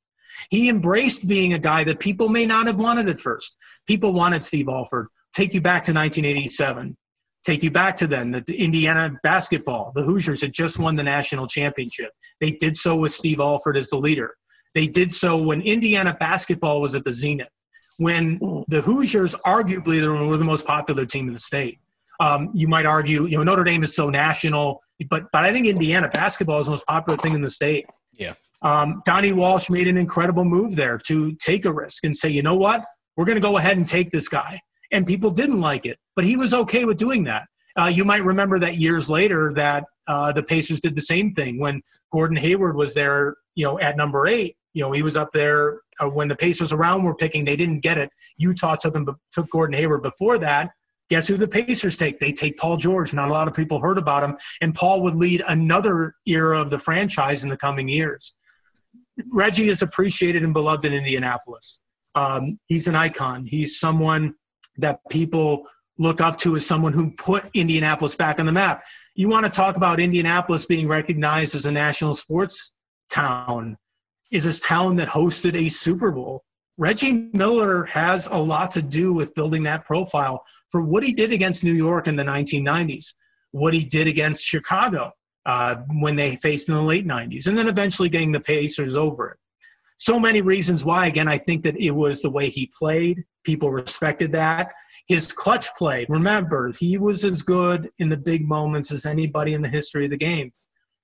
[0.50, 3.58] He embraced being a guy that people may not have wanted at first.
[3.88, 5.08] People wanted Steve Alford.
[5.36, 6.96] Take you back to 1987.
[7.46, 9.92] Take you back to then, the Indiana basketball.
[9.96, 12.12] The Hoosiers had just won the national championship.
[12.40, 14.34] They did so with Steve Alford as the leader.
[14.76, 17.48] They did so when Indiana basketball was at the zenith,
[17.98, 21.80] when the Hoosiers arguably were the most popular team in the state.
[22.20, 25.68] Um, you might argue, you know, Notre Dame is so national, but but I think
[25.68, 27.86] Indiana basketball is the most popular thing in the state.
[28.18, 28.34] Yeah.
[28.62, 32.42] Um, Donnie Walsh made an incredible move there to take a risk and say, you
[32.42, 32.86] know what,
[33.18, 34.60] we're going to go ahead and take this guy.
[34.92, 37.44] And people didn't like it, but he was okay with doing that.
[37.80, 41.60] Uh, you might remember that years later that uh, the Pacers did the same thing
[41.60, 41.82] when
[42.12, 44.56] Gordon Hayward was there, you know, at number eight.
[44.74, 47.46] You know, he was up there uh, when the Pacers around were picking.
[47.46, 48.10] They didn't get it.
[48.38, 50.72] Utah took him, took Gordon Hayward before that.
[51.10, 52.20] Guess who the Pacers take?
[52.20, 53.14] They take Paul George.
[53.14, 56.70] Not a lot of people heard about him, and Paul would lead another era of
[56.70, 58.36] the franchise in the coming years.
[59.32, 61.80] Reggie is appreciated and beloved in Indianapolis.
[62.16, 63.46] Um, he's an icon.
[63.46, 64.34] He's someone
[64.78, 68.84] that people look up to as someone who put Indianapolis back on the map.
[69.16, 72.72] You want to talk about Indianapolis being recognized as a national sports
[73.12, 73.78] town,
[74.34, 76.44] is this town that hosted a Super Bowl.
[76.78, 81.32] Reggie Miller has a lot to do with building that profile for what he did
[81.32, 83.14] against New York in the 1990s,
[83.52, 85.12] what he did against Chicago,
[85.46, 89.30] uh, when they faced in the late 90s, and then eventually getting the Pacers over
[89.30, 89.38] it.
[89.98, 91.06] So many reasons why.
[91.06, 93.24] Again, I think that it was the way he played.
[93.44, 94.70] People respected that.
[95.08, 99.62] His clutch play, remember, he was as good in the big moments as anybody in
[99.62, 100.52] the history of the game.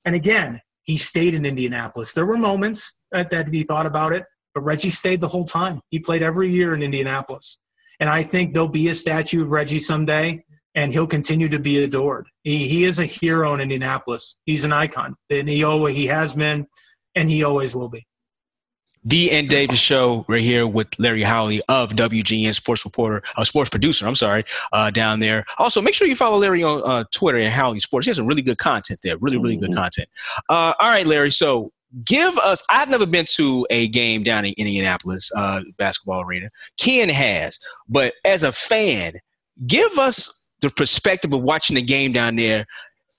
[0.06, 2.13] And again, he stayed in Indianapolis.
[2.13, 5.82] There were moments that, that he thought about it, but Reggie stayed the whole time.
[5.89, 7.60] He played every year in Indianapolis.
[8.00, 10.43] And I think there'll be a statue of Reggie someday
[10.76, 12.28] and he'll continue to be adored.
[12.43, 14.36] He, he is a hero in Indianapolis.
[14.45, 16.67] He's an icon, and he always he has been,
[17.15, 18.06] and he always will be.
[19.08, 23.69] D and Davis show right here with Larry Hawley of WGN sports reporter, uh, sports
[23.69, 24.06] producer.
[24.06, 24.43] I'm sorry,
[24.74, 25.45] uh, down there.
[25.58, 28.06] Also, make sure you follow Larry on uh, Twitter and Hawley Sports.
[28.06, 29.17] He has some really good content there.
[29.17, 29.80] Really, really good mm-hmm.
[29.80, 30.10] content.
[30.50, 31.32] Uh, all right, Larry.
[31.32, 31.72] So
[32.04, 32.63] give us.
[32.69, 36.49] I've never been to a game down in Indianapolis uh, basketball arena.
[36.78, 39.13] Ken has, but as a fan,
[39.67, 42.65] give us the perspective of watching the game down there,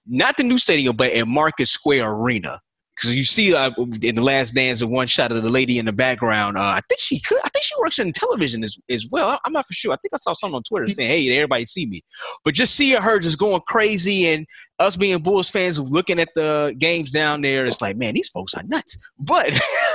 [0.06, 2.61] not the new stadium, but at Market Square Arena
[3.01, 3.71] because you see uh,
[4.03, 6.59] in the last dance, the one shot of the lady in the background.
[6.59, 7.39] Uh, I think she could.
[7.39, 9.41] I think she works in television as, as well.
[9.45, 9.93] I'm not for sure.
[9.93, 12.03] I think I saw something on Twitter saying, "Hey, everybody see me,"
[12.45, 14.47] but just seeing her just going crazy and
[14.79, 18.55] us being Bulls fans looking at the games down there, it's like, man, these folks
[18.55, 18.99] are nuts.
[19.19, 19.53] But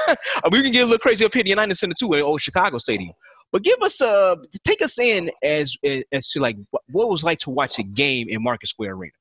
[0.52, 2.41] we can get a little crazy up here in the United Center too, at old
[2.41, 3.13] Chicago Stadium.
[3.52, 5.78] But give us a uh, take us in as
[6.12, 9.13] as to like what it was like to watch the game in Market Square Arena.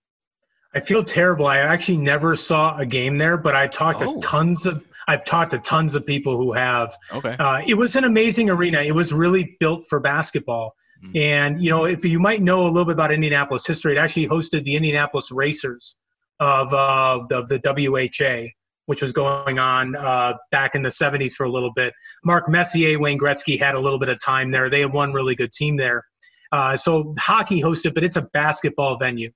[0.74, 1.46] I feel terrible.
[1.46, 4.14] I actually never saw a game there, but I talked oh.
[4.14, 6.94] to tons of I've talked to tons of people who have.
[7.12, 7.36] Okay.
[7.38, 8.80] Uh, it was an amazing arena.
[8.80, 10.74] It was really built for basketball.
[11.04, 11.18] Mm-hmm.
[11.18, 14.28] And you know, if you might know a little bit about Indianapolis history, it actually
[14.28, 15.96] hosted the Indianapolis Racers
[16.40, 18.48] of uh, the, the WHA,
[18.86, 21.92] which was going on uh, back in the 70s for a little bit.
[22.24, 24.70] Mark Messier, Wayne Gretzky had a little bit of time there.
[24.70, 26.04] They had one really good team there.
[26.50, 29.30] Uh, so hockey hosted, but it's a basketball venue.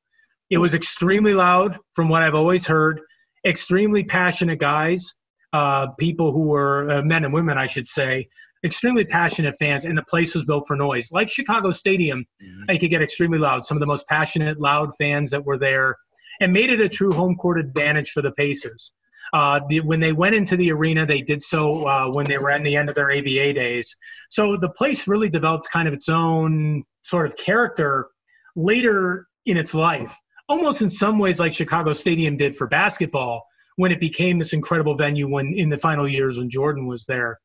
[0.50, 3.00] It was extremely loud, from what I've always heard.
[3.44, 5.14] Extremely passionate guys,
[5.52, 8.28] uh, people who were uh, men and women, I should say,
[8.64, 11.10] extremely passionate fans, and the place was built for noise.
[11.12, 12.70] Like Chicago Stadium, mm-hmm.
[12.70, 13.64] it could get extremely loud.
[13.64, 15.96] Some of the most passionate, loud fans that were there,
[16.40, 18.92] and made it a true home court advantage for the Pacers.
[19.34, 22.64] Uh, when they went into the arena, they did so uh, when they were at
[22.64, 23.94] the end of their ABA days.
[24.30, 28.08] So the place really developed kind of its own sort of character
[28.56, 30.16] later in its life
[30.48, 34.94] almost in some ways like Chicago Stadium did for basketball when it became this incredible
[34.94, 37.38] venue when in the final years when Jordan was there.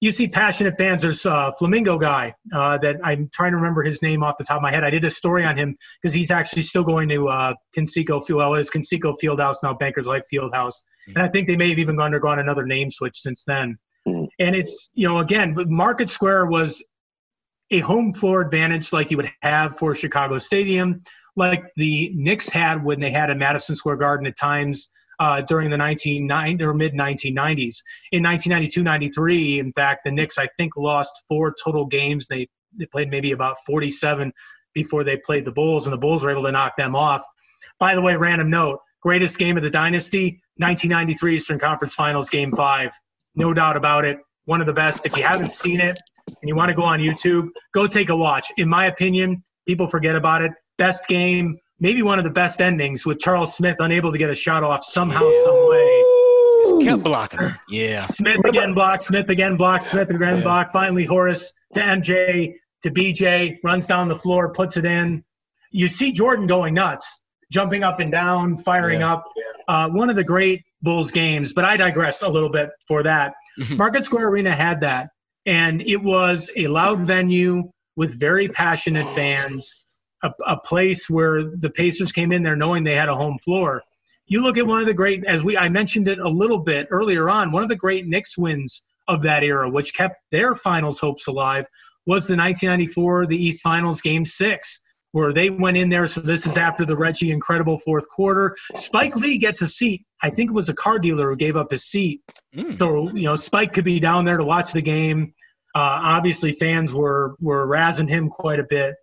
[0.00, 1.02] You see passionate fans.
[1.02, 4.56] There's a Flamingo guy uh, that I'm trying to remember his name off the top
[4.56, 4.82] of my head.
[4.82, 8.38] I did a story on him because he's actually still going to uh, Conseco Field.
[8.38, 12.00] Well, it's Conseco Fieldhouse now, Bankers Life Fieldhouse, and I think they may have even
[12.00, 13.78] undergone another name switch since then.
[14.06, 14.26] Mm.
[14.40, 16.82] And it's you know again, Market Square was
[17.70, 21.02] a home floor advantage like you would have for Chicago Stadium
[21.36, 24.88] like the Knicks had when they had a Madison Square Garden at times
[25.20, 27.76] uh, during the 1990 or mid 1990s.
[28.12, 32.26] In 1992-93, in fact, the Knicks I think lost four total games.
[32.28, 34.32] They they played maybe about 47
[34.74, 37.22] before they played the Bulls, and the Bulls were able to knock them off.
[37.78, 42.52] By the way, random note: greatest game of the dynasty, 1993 Eastern Conference Finals, Game
[42.52, 42.90] Five.
[43.36, 44.18] No doubt about it.
[44.46, 45.06] One of the best.
[45.06, 48.16] If you haven't seen it and you want to go on YouTube, go take a
[48.16, 48.52] watch.
[48.56, 53.06] In my opinion, people forget about it best game, maybe one of the best endings
[53.06, 56.04] with Charles Smith unable to get a shot off somehow, some way.
[56.64, 57.54] Just kept blocking him.
[57.68, 58.00] Yeah.
[58.06, 60.72] Smith again blocked, Smith again blocked, Smith again blocked.
[60.72, 65.22] Finally, Horace to MJ to BJ runs down the floor, puts it in.
[65.70, 69.14] You see Jordan going nuts, jumping up and down, firing yeah.
[69.14, 69.24] up.
[69.68, 73.32] Uh, one of the great Bulls games, but I digress a little bit for that.
[73.70, 75.08] Market Square Arena had that,
[75.46, 79.83] and it was a loud venue with very passionate fans
[80.24, 83.82] a, a place where the Pacers came in there knowing they had a home floor.
[84.26, 86.88] You look at one of the great, as we I mentioned it a little bit
[86.90, 90.98] earlier on, one of the great Knicks wins of that era, which kept their finals
[90.98, 91.66] hopes alive,
[92.06, 94.80] was the 1994 the East Finals Game Six,
[95.12, 96.06] where they went in there.
[96.06, 98.56] So this is after the Reggie incredible fourth quarter.
[98.74, 100.06] Spike Lee gets a seat.
[100.22, 102.22] I think it was a car dealer who gave up his seat.
[102.56, 102.76] Mm.
[102.78, 105.34] So you know Spike could be down there to watch the game.
[105.74, 108.94] Uh, obviously, fans were were razzing him quite a bit.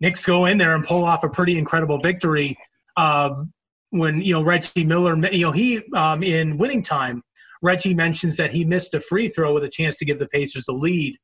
[0.00, 2.56] Knicks go in there and pull off a pretty incredible victory.
[2.96, 3.52] Um,
[3.90, 7.22] when you know Reggie Miller, you know he um, in winning time,
[7.62, 10.64] Reggie mentions that he missed a free throw with a chance to give the Pacers
[10.64, 11.16] the lead,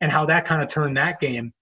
[0.00, 1.52] and how that kind of turned that game.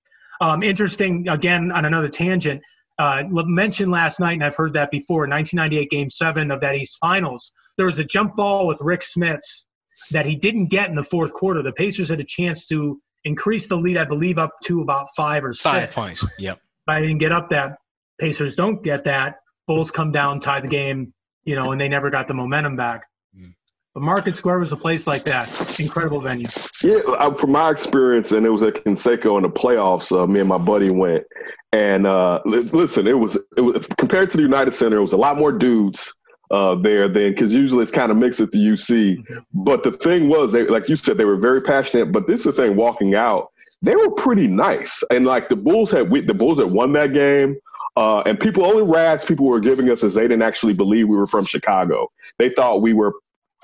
[0.40, 2.62] Um, interesting again on another tangent.
[2.98, 5.28] Uh, mentioned last night, and I've heard that before.
[5.28, 9.66] 1998 Game Seven of that East Finals, there was a jump ball with Rick Smits
[10.12, 11.62] that he didn't get in the fourth quarter.
[11.62, 15.44] The Pacers had a chance to increased the lead, I believe, up to about five
[15.44, 15.62] or six.
[15.62, 16.26] Five points.
[16.38, 16.60] Yep.
[16.86, 17.76] But I didn't get up that.
[18.18, 19.40] Pacers don't get that.
[19.66, 21.12] Bulls come down, tie the game,
[21.44, 23.04] you know, and they never got the momentum back.
[23.36, 23.52] Mm.
[23.94, 25.80] But Market Square was a place like that.
[25.80, 26.46] Incredible venue.
[26.82, 30.16] Yeah, from my experience, and it was at Conseco in the playoffs.
[30.16, 31.24] Uh, me and my buddy went,
[31.72, 35.16] and uh, listen, it was it was compared to the United Center, it was a
[35.16, 36.14] lot more dudes
[36.50, 39.22] uh, there then because usually it's kind of mixed at the UC.
[39.52, 42.12] But the thing was, they like you said, they were very passionate.
[42.12, 43.50] But this is the thing, walking out,
[43.82, 47.12] they were pretty nice, and like the Bulls had we, the Bulls had won that
[47.12, 47.56] game.
[47.96, 51.16] Uh, and people only rags people were giving us is they didn't actually believe we
[51.16, 52.10] were from Chicago.
[52.36, 53.14] They thought we were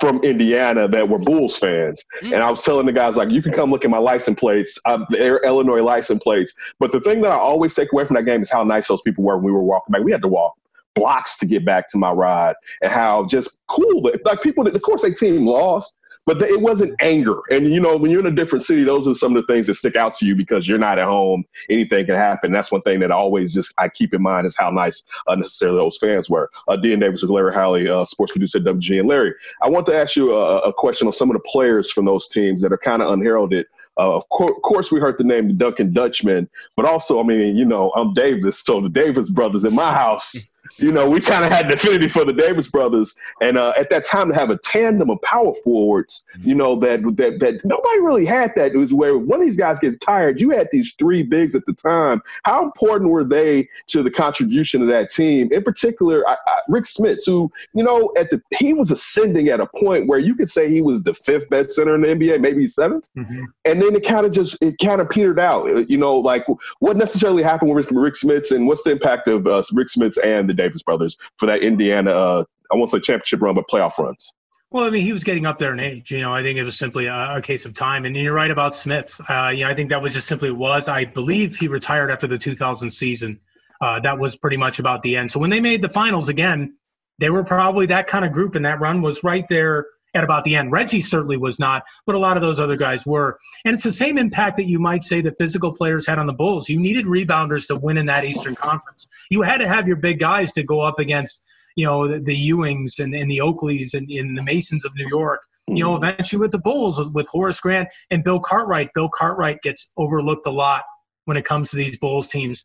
[0.00, 2.04] from Indiana that were Bulls fans.
[2.22, 2.34] Mm.
[2.34, 4.78] And I was telling the guys, like, you can come look at my license plates.
[5.10, 6.54] They're Illinois license plates.
[6.80, 9.02] But the thing that I always take away from that game is how nice those
[9.02, 10.02] people were when we were walking back.
[10.02, 10.54] We had to walk
[10.94, 14.02] blocks to get back to my ride, and how just cool.
[14.02, 17.40] But like people, of course, they team lost, but it wasn't anger.
[17.50, 19.66] And you know, when you're in a different city, those are some of the things
[19.66, 21.44] that stick out to you because you're not at home.
[21.68, 22.52] Anything can happen.
[22.52, 25.78] That's one thing that I always just I keep in mind is how nice unnecessarily
[25.78, 26.50] those fans were.
[26.68, 29.34] Uh, Dean Davis with Larry Hawley, uh, sports producer at WG, and Larry.
[29.62, 32.28] I want to ask you a, a question on some of the players from those
[32.28, 33.66] teams that are kind of unheralded.
[33.98, 37.66] Uh, of co- course, we heard the name Dunking Dutchman, but also, I mean, you
[37.66, 41.52] know, I'm Davis, so the Davis brothers in my house you know, we kind of
[41.52, 44.58] had an affinity for the Davis brothers, and uh, at that time to have a
[44.58, 46.48] tandem of power forwards, mm-hmm.
[46.48, 48.72] you know, that that that nobody really had that.
[48.72, 50.40] It was where one of these guys gets tired.
[50.40, 52.22] You had these three bigs at the time.
[52.44, 55.52] How important were they to the contribution of that team?
[55.52, 59.60] In particular, I, I, Rick Smits, who you know, at the he was ascending at
[59.60, 62.40] a point where you could say he was the fifth best center in the NBA,
[62.40, 63.44] maybe 7th mm-hmm.
[63.64, 65.88] and then it kind of just it kind of petered out.
[65.88, 66.46] You know, like
[66.78, 70.48] what necessarily happened with Rick Smits, and what's the impact of uh, Rick Smits and
[70.48, 74.32] the Davis brothers for that Indiana, uh, I won't say championship run, but playoff runs.
[74.70, 76.10] Well, I mean, he was getting up there in age.
[76.10, 78.06] You know, I think it was simply a, a case of time.
[78.06, 79.20] And you're right about Smits.
[79.28, 80.88] Uh, you know, I think that was just simply was.
[80.88, 83.38] I believe he retired after the 2000 season.
[83.82, 85.30] Uh, that was pretty much about the end.
[85.30, 86.74] So when they made the finals again,
[87.18, 90.44] they were probably that kind of group, and that run was right there at about
[90.44, 90.72] the end.
[90.72, 93.38] Reggie certainly was not, but a lot of those other guys were.
[93.64, 96.32] And it's the same impact that you might say the physical players had on the
[96.32, 96.68] Bulls.
[96.68, 99.06] You needed rebounders to win in that Eastern Conference.
[99.30, 101.44] You had to have your big guys to go up against,
[101.76, 105.08] you know, the, the Ewings and, and the Oakleys and, and the Masons of New
[105.08, 105.40] York.
[105.68, 106.04] You know, hmm.
[106.04, 108.90] eventually with the Bulls, with Horace Grant and Bill Cartwright.
[108.94, 110.82] Bill Cartwright gets overlooked a lot
[111.24, 112.64] when it comes to these Bulls teams.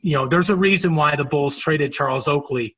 [0.00, 2.76] You know, there's a reason why the Bulls traded Charles Oakley,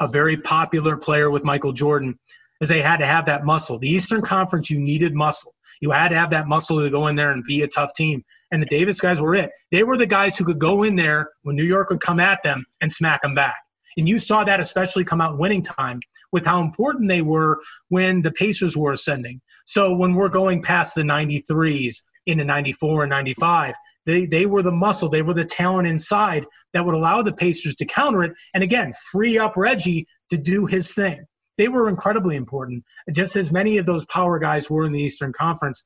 [0.00, 2.18] a very popular player with Michael Jordan
[2.60, 3.78] is they had to have that muscle.
[3.78, 5.54] The Eastern Conference, you needed muscle.
[5.80, 8.24] You had to have that muscle to go in there and be a tough team.
[8.50, 9.50] And the Davis guys were it.
[9.70, 12.42] They were the guys who could go in there when New York would come at
[12.42, 13.56] them and smack them back.
[13.98, 16.00] And you saw that especially come out winning time
[16.32, 19.40] with how important they were when the Pacers were ascending.
[19.64, 21.94] So when we're going past the 93s
[22.26, 26.84] into 94 and 95, they, they were the muscle, they were the talent inside that
[26.84, 28.32] would allow the Pacers to counter it.
[28.54, 31.24] And again, free up Reggie to do his thing
[31.58, 32.84] they were incredibly important.
[33.12, 35.84] Just as many of those power guys were in the Eastern Conference,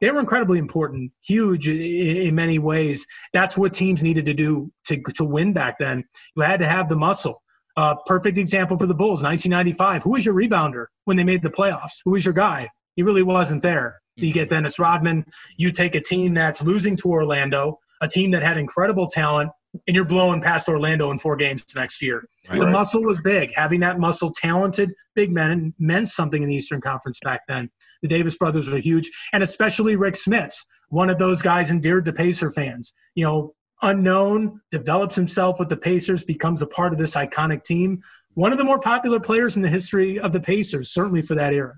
[0.00, 3.06] they were incredibly important, huge in many ways.
[3.32, 6.04] That's what teams needed to do to, to win back then.
[6.36, 7.42] You had to have the muscle.
[7.76, 10.02] Uh, perfect example for the Bulls, 1995.
[10.02, 12.00] Who was your rebounder when they made the playoffs?
[12.04, 12.68] Who was your guy?
[12.96, 14.00] He really wasn't there.
[14.16, 15.24] You get Dennis Rodman.
[15.56, 19.50] You take a team that's losing to Orlando, a team that had incredible talent,
[19.86, 22.26] and you're blowing past Orlando in four games next year.
[22.48, 22.58] Right.
[22.58, 23.50] The muscle was big.
[23.54, 27.70] Having that muscle, talented big men meant something in the Eastern Conference back then.
[28.02, 30.54] The Davis brothers were huge, and especially Rick Smits,
[30.88, 32.94] one of those guys endeared to Pacer fans.
[33.14, 38.00] You know, unknown, develops himself with the Pacers, becomes a part of this iconic team.
[38.34, 41.52] One of the more popular players in the history of the Pacers, certainly for that
[41.52, 41.74] era.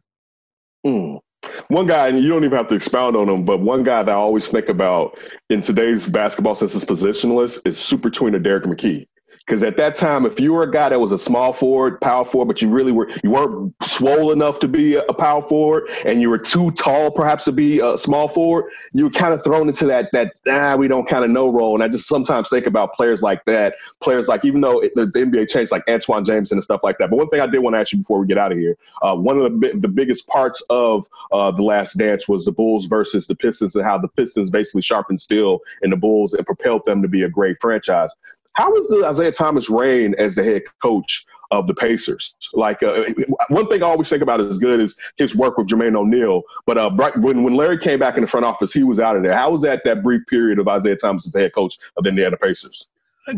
[0.87, 1.21] Mm.
[1.69, 4.13] One guy, and you don't even have to expound on him, but one guy that
[4.13, 9.07] I always think about in today's basketball since it's positionless is Super Tweener Derrick McKey.
[9.51, 12.25] Because at that time, if you were a guy that was a small forward, power
[12.25, 16.21] forward, but you really were you weren't swole enough to be a power forward, and
[16.21, 19.67] you were too tall perhaps to be a small forward, you were kind of thrown
[19.67, 21.75] into that that ah we don't kind of know role.
[21.75, 25.07] And I just sometimes think about players like that, players like even though it, the,
[25.07, 27.11] the, NBA changed like Antawn Jamison and stuff like that.
[27.11, 28.79] But one thing I did want to ask you before we get out of here,
[29.03, 32.87] uh, one of the the biggest parts of uh, the Last Dance was the Bulls
[32.87, 36.85] versus the Pistons and how the Pistons basically sharpened steel in the Bulls and propelled
[36.85, 38.15] them to be a great franchise.
[38.55, 42.35] How was the Isiah Thomas reign as the head coach of the Pacers?
[42.53, 43.05] Like uh,
[43.49, 46.43] one thing I always think about is good is his work with Jermaine O'Neal.
[46.67, 49.23] But uh, when when Larry came back in the front office, he was out of
[49.23, 49.35] there.
[49.35, 52.11] How was that that brief period of Isiah Thomas as the head coach of the
[52.11, 52.91] Indiana Pacers?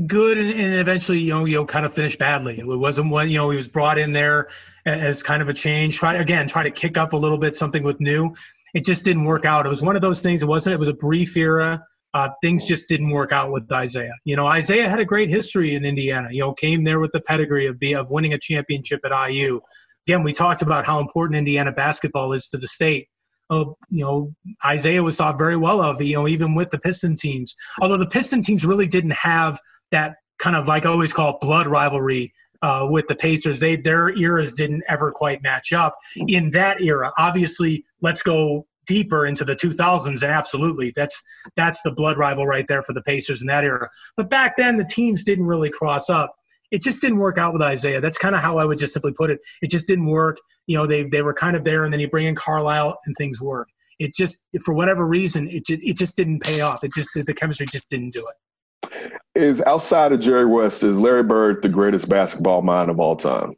[0.06, 2.58] Good, and, and eventually, you know, you know, kind of finished badly.
[2.58, 4.48] It wasn't one, you know, he was brought in there
[4.86, 5.96] as kind of a change.
[5.96, 8.34] Try again, try to kick up a little bit, something with new.
[8.74, 9.66] It just didn't work out.
[9.66, 10.42] It was one of those things.
[10.42, 10.72] It wasn't.
[10.72, 14.12] It was a brief era uh, things just didn't work out with Isiah.
[14.24, 16.28] You know, Isiah had a great history in Indiana.
[16.30, 19.60] You know, came there with the pedigree of be, of winning a championship at IU.
[20.06, 23.08] Again, we talked about how important Indiana basketball is to the state.
[23.50, 24.34] Oh, you know,
[24.70, 26.00] Isiah was thought very well of.
[26.00, 27.54] You know, even with the Piston teams.
[27.80, 29.58] Although the Piston teams really didn't have
[29.90, 33.60] that kind of like I always call it blood rivalry uh, with the Pacers.
[33.60, 37.12] They their eras didn't ever quite match up in that era.
[37.18, 41.22] Obviously, let's go deeper into the 2000s and absolutely that's
[41.56, 43.88] that's the blood rival right there for the pacers in that era.
[44.16, 46.34] But back then the teams didn't really cross up.
[46.70, 48.00] It just didn't work out with Isiah.
[48.00, 49.40] that's kind of how i would just simply put it.
[49.60, 50.38] It just didn't work.
[50.66, 53.14] You know they, they were kind of there and then you bring in carlisle and
[53.16, 53.68] things work.
[53.98, 56.82] It just for whatever reason it just, it just didn't pay off.
[56.82, 59.12] It just the chemistry just didn't do it.
[59.34, 63.54] Is outside of Jerry West, is Larry Bird the greatest basketball mind of all time?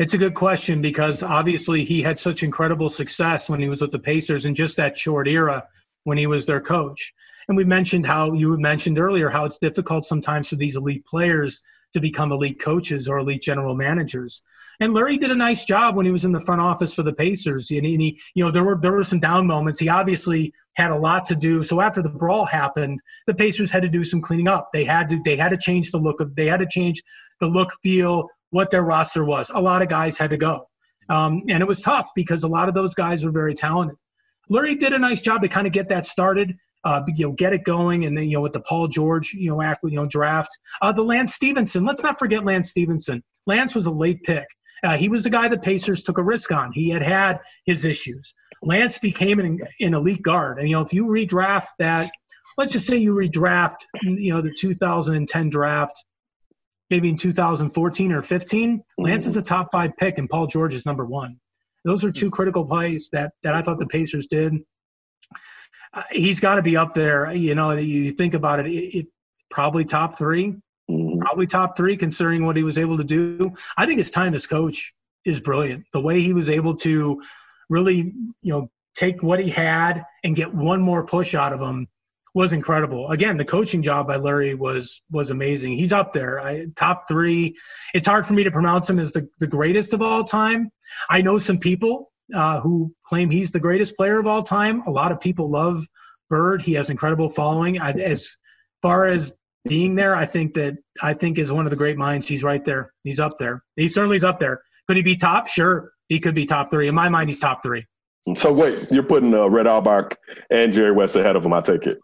[0.00, 3.92] It's a good question because obviously he had such incredible success when he was with
[3.92, 5.64] the Pacers in just that short era
[6.04, 7.12] when he was their coach.
[7.50, 11.64] And we mentioned how you mentioned earlier how it's difficult sometimes for these elite players
[11.92, 14.44] to become elite coaches or elite general managers.
[14.78, 17.12] And Larry did a nice job when he was in the front office for the
[17.12, 17.72] Pacers.
[17.72, 19.80] And he, you know, there were there were some down moments.
[19.80, 21.64] He obviously had a lot to do.
[21.64, 24.68] So after the brawl happened, the Pacers had to do some cleaning up.
[24.72, 27.02] They had to they had to change the look of they had to change
[27.40, 29.50] the look, feel, what their roster was.
[29.52, 30.68] A lot of guys had to go.
[31.08, 33.96] Um, and it was tough because a lot of those guys were very talented.
[34.48, 37.52] Larry did a nice job to kind of get that started uh, you know, get
[37.52, 40.06] it going, and then you know with the Paul George, you know, act, you know,
[40.06, 40.50] draft.
[40.80, 41.84] Uh, the Lance Stephenson.
[41.84, 43.22] Let's not forget Lance Stephenson.
[43.46, 44.46] Lance was a late pick.
[44.82, 46.72] Uh, he was the guy the Pacers took a risk on.
[46.72, 48.34] He had had his issues.
[48.62, 52.10] Lance became an, an elite guard, and you know if you redraft that,
[52.56, 56.04] let's just say you redraft, you know, the 2010 draft,
[56.88, 60.86] maybe in 2014 or 15, Lance is a top five pick, and Paul George is
[60.86, 61.36] number one.
[61.84, 64.54] Those are two critical plays that that I thought the Pacers did
[66.10, 67.32] he's got to be up there.
[67.32, 69.06] You know, you think about it, it, it
[69.50, 70.56] probably top 3
[70.90, 71.18] mm-hmm.
[71.20, 73.52] probably top three, considering what he was able to do.
[73.76, 74.92] I think his time as coach
[75.24, 75.84] is brilliant.
[75.92, 77.22] The way he was able to
[77.68, 78.12] really,
[78.42, 81.86] you know, take what he had and get one more push out of him
[82.34, 83.10] was incredible.
[83.10, 85.76] Again, the coaching job by Larry was was amazing.
[85.76, 87.56] He's up there, I, top three.
[87.92, 90.70] It's hard for me to pronounce him as the, the greatest of all time.
[91.08, 94.82] I know some people uh, who claim he's the greatest player of all time.
[94.86, 95.86] A lot of people love
[96.28, 96.62] Bird.
[96.62, 97.80] He has incredible following.
[97.80, 98.36] I, as
[98.82, 102.26] far as being there, I think that I think is one of the great minds.
[102.28, 102.92] He's right there.
[103.02, 103.62] He's up there.
[103.76, 104.62] He certainly is up there.
[104.86, 105.48] Could he be top?
[105.48, 106.88] Sure, he could be top three.
[106.88, 107.84] In my mind, he's top three.
[108.36, 110.16] So wait, you're putting uh, Red Auerbach
[110.50, 111.52] and Jerry West ahead of him.
[111.52, 111.98] I take it.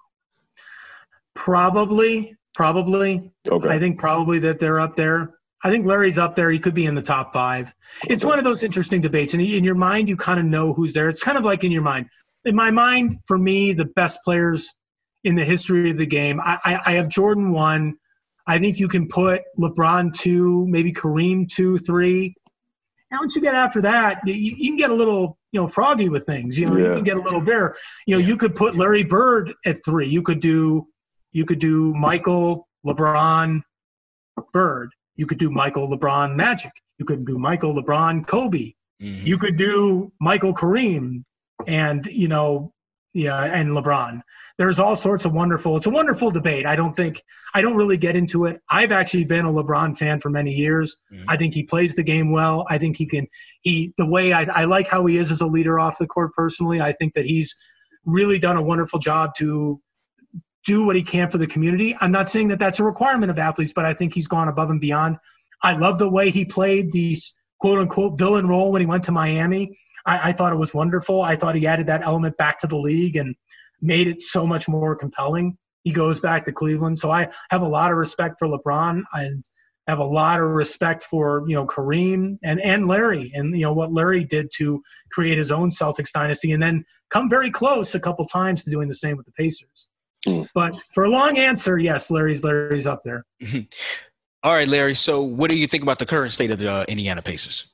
[1.34, 3.30] Probably, probably.
[3.48, 3.68] Okay.
[3.68, 5.35] I think probably that they're up there.
[5.64, 6.50] I think Larry's up there.
[6.50, 7.74] He could be in the top five.
[8.08, 9.32] It's one of those interesting debates.
[9.32, 11.08] And in your mind, you kind of know who's there.
[11.08, 12.06] It's kind of like in your mind.
[12.44, 14.74] In my mind, for me, the best players
[15.24, 17.96] in the history of the game, I, I, I have Jordan one.
[18.46, 22.36] I think you can put LeBron two, maybe Kareem two, three.
[23.10, 26.08] And once you get after that, you, you, can get a little, you know, froggy
[26.08, 26.58] with things.
[26.58, 26.88] You know, yeah.
[26.88, 27.74] you can get a little bare.
[28.06, 28.28] You know, yeah.
[28.28, 30.08] you could put Larry Bird at three.
[30.08, 30.86] You could do,
[31.32, 33.62] you could do Michael, LeBron,
[34.52, 34.90] Bird.
[35.16, 36.72] You could do Michael LeBron Magic.
[36.98, 38.72] You could do Michael LeBron Kobe.
[39.02, 39.26] Mm-hmm.
[39.26, 41.24] You could do Michael Kareem
[41.66, 42.72] and, you know,
[43.16, 44.20] yeah, and LeBron.
[44.58, 45.78] There's all sorts of wonderful.
[45.78, 46.66] It's a wonderful debate.
[46.66, 47.22] I don't think
[47.54, 48.60] I don't really get into it.
[48.68, 50.94] I've actually been a LeBron fan for many years.
[51.10, 51.24] Mm-hmm.
[51.26, 52.66] I think he plays the game well.
[52.68, 53.26] I think he can.
[53.62, 56.34] He the way I, I like how he is as a leader off the court.
[56.34, 57.56] Personally, I think that he's
[58.04, 59.80] really done a wonderful job to
[60.66, 61.96] do what he can for the community.
[62.00, 64.70] I'm not saying that that's a requirement of athletes, but I think he's gone above
[64.70, 65.16] and beyond.
[65.62, 67.16] I love the way he played the
[67.60, 69.78] quote unquote villain role when he went to Miami.
[70.04, 71.22] I, I, thought it was wonderful.
[71.22, 73.34] I thought he added that element back to the league and
[73.80, 75.56] made it so much more compelling.
[75.84, 76.98] He goes back to Cleveland.
[76.98, 79.44] So I have a lot of respect for LeBron and
[79.86, 83.72] have a lot of respect for, you know, Kareem and, and Larry and, you know,
[83.72, 88.00] what Larry did to create his own Celtics dynasty and then come very close a
[88.00, 89.88] couple times to doing the same with the Pacers.
[90.54, 93.24] But for a long answer, yes, Larry's Larry's up there.
[94.42, 94.94] All right, Larry.
[94.94, 97.66] So, what do you think about the current state of the uh, Indiana Pacers?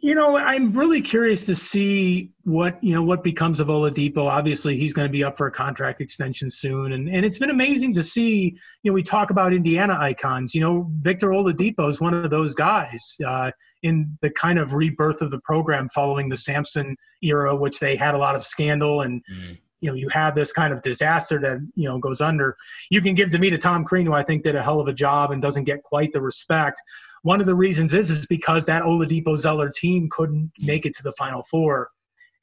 [0.00, 4.30] You know, I'm really curious to see what you know what becomes of Oladipo.
[4.30, 7.50] Obviously, he's going to be up for a contract extension soon, and and it's been
[7.50, 8.56] amazing to see.
[8.84, 10.54] You know, we talk about Indiana icons.
[10.54, 13.50] You know, Victor Oladipo is one of those guys uh,
[13.82, 18.14] in the kind of rebirth of the program following the Sampson era, which they had
[18.14, 19.22] a lot of scandal and.
[19.30, 22.56] Mm you know you have this kind of disaster that you know goes under
[22.90, 24.88] you can give to me to tom crean who i think did a hell of
[24.88, 26.80] a job and doesn't get quite the respect
[27.22, 31.02] one of the reasons is is because that oladipo zeller team couldn't make it to
[31.02, 31.90] the final four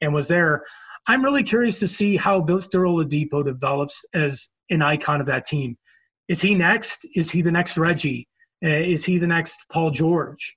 [0.00, 0.64] and was there.
[1.06, 5.76] I'm really curious to see how victor oladipo develops as an icon of that team.
[6.28, 7.06] Is he next?
[7.14, 8.28] Is he the next reggie?
[8.64, 10.56] Uh, is he the next paul george?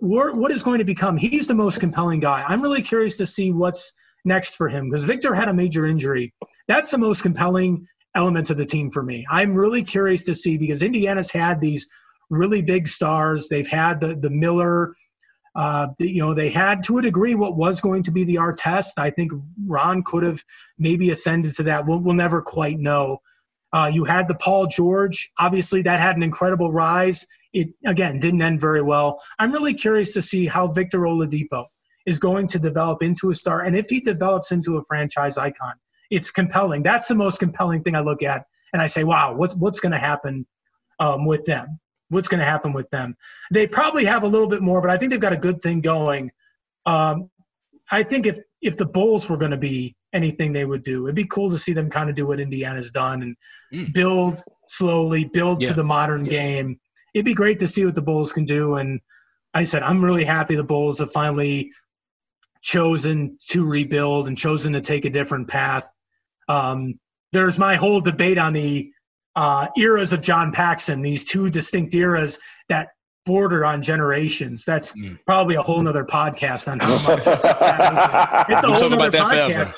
[0.00, 1.16] What is going to become?
[1.16, 2.44] He's the most compelling guy.
[2.46, 3.94] I'm really curious to see what's
[4.26, 6.34] next for him because Victor had a major injury.
[6.68, 9.24] That's the most compelling element of the team for me.
[9.30, 11.86] I'm really curious to see because Indiana's had these
[12.28, 13.48] really big stars.
[13.48, 14.94] They've had the the Miller.
[15.54, 18.98] Uh, you know, they had to a degree what was going to be the Artest.
[18.98, 19.32] I think
[19.66, 20.44] Ron could have
[20.78, 21.86] maybe ascended to that.
[21.86, 23.22] We'll, we'll never quite know.
[23.72, 25.32] Uh, you had the Paul George.
[25.38, 27.26] Obviously, that had an incredible rise.
[27.54, 29.22] It again didn't end very well.
[29.38, 31.66] I'm really curious to see how Victor Oladipo
[32.06, 33.62] is going to develop into a star.
[33.62, 35.74] And if he develops into a franchise icon,
[36.10, 36.82] it's compelling.
[36.82, 39.92] That's the most compelling thing I look at and I say, wow, what's what's going
[39.92, 40.46] to happen
[41.00, 41.78] um, with them?
[42.08, 43.16] What's going to happen with them?
[43.50, 45.80] They probably have a little bit more, but I think they've got a good thing
[45.80, 46.30] going.
[46.84, 47.30] Um,
[47.90, 51.16] I think if if the Bulls were going to be anything they would do, it'd
[51.16, 53.36] be cool to see them kind of do what Indiana's done and
[53.72, 53.92] mm.
[53.92, 55.68] build slowly, build yeah.
[55.68, 56.78] to the modern game.
[57.14, 58.76] It'd be great to see what the Bulls can do.
[58.76, 59.00] And
[59.54, 61.70] I said, I'm really happy the Bulls have finally
[62.62, 65.88] chosen to rebuild and chosen to take a different path.
[66.48, 66.94] Um,
[67.32, 68.90] there's my whole debate on the
[69.34, 72.38] uh, eras of John Paxson, these two distinct eras
[72.68, 72.88] that
[73.26, 74.64] border on generations.
[74.64, 75.18] That's mm.
[75.26, 77.18] probably a whole nother podcast on how much.
[78.48, 79.74] it's a whole nother podcast.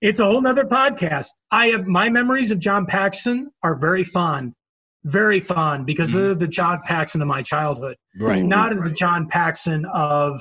[0.00, 1.28] It's a whole nother podcast.
[1.50, 4.54] I have my memories of John Paxson are very fond,
[5.04, 6.30] very fond because mm.
[6.30, 7.96] of the John Paxson of my childhood.
[8.18, 8.44] Right.
[8.44, 10.40] Not of the John Paxson of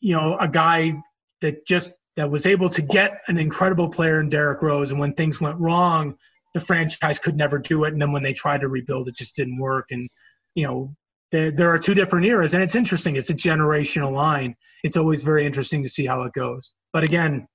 [0.00, 1.00] you know a guy
[1.40, 5.14] that just that was able to get an incredible player in Derrick Rose, and when
[5.14, 6.16] things went wrong,
[6.54, 9.36] the franchise could never do it, and then when they tried to rebuild, it just
[9.36, 9.86] didn't work.
[9.90, 10.08] And
[10.54, 10.94] you know,
[11.30, 13.16] there, there are two different eras, and it's interesting.
[13.16, 14.56] It's a generational line.
[14.82, 16.72] It's always very interesting to see how it goes.
[16.92, 17.46] But again,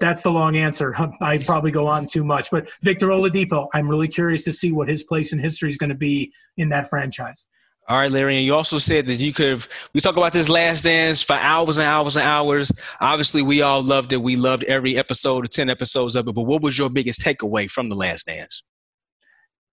[0.00, 0.96] that's the long answer.
[1.20, 2.50] I probably go on too much.
[2.50, 5.90] But Victor Oladipo, I'm really curious to see what his place in history is going
[5.90, 7.46] to be in that franchise.
[7.88, 9.68] All right, Larry, and you also said that you could have.
[9.92, 12.70] We talk about this last dance for hours and hours and hours.
[13.00, 14.22] Obviously, we all loved it.
[14.22, 16.34] We loved every episode, ten episodes of it.
[16.34, 18.62] But what was your biggest takeaway from the last dance?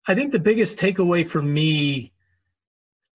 [0.07, 2.12] I think the biggest takeaway for me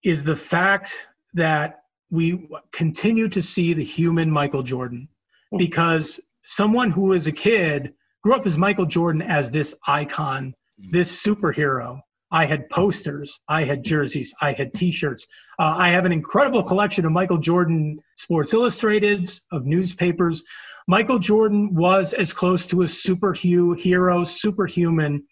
[0.03, 5.09] is the fact that we continue to see the human Michael Jordan
[5.51, 5.57] hmm.
[5.57, 7.93] because someone who as a kid
[8.23, 10.91] grew up as Michael Jordan as this icon, hmm.
[10.91, 11.99] this superhero,
[12.35, 15.25] I had posters, I had jerseys, I had T-shirts.
[15.57, 20.43] Uh, I have an incredible collection of Michael Jordan Sports Illustrateds, of newspapers.
[20.85, 25.23] Michael Jordan was as close to a superhero, hero, superhuman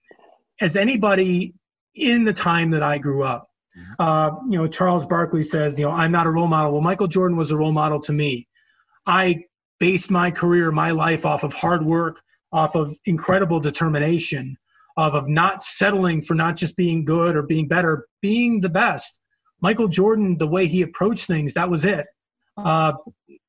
[0.62, 1.54] as anybody
[1.96, 3.50] in the time that I grew up.
[3.78, 3.94] Mm-hmm.
[4.00, 6.72] Uh, you know, Charles Barkley says, you know, I'm not a role model.
[6.72, 8.48] Well, Michael Jordan was a role model to me.
[9.06, 9.44] I
[9.78, 12.22] based my career, my life off of hard work,
[12.54, 14.58] off of incredible determination
[14.98, 19.20] of, of not settling for not just being good or being better, being the best.
[19.62, 22.06] Michael Jordan, the way he approached things, that was it.
[22.58, 22.94] Uh,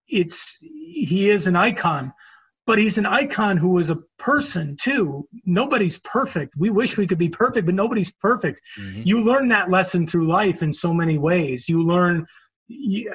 [0.09, 2.13] it's he is an icon,
[2.67, 5.27] but he's an icon who is a person too.
[5.45, 6.55] Nobody's perfect.
[6.57, 8.61] We wish we could be perfect, but nobody's perfect.
[8.81, 9.03] Mm-hmm.
[9.05, 11.69] You learn that lesson through life in so many ways.
[11.69, 12.27] You learn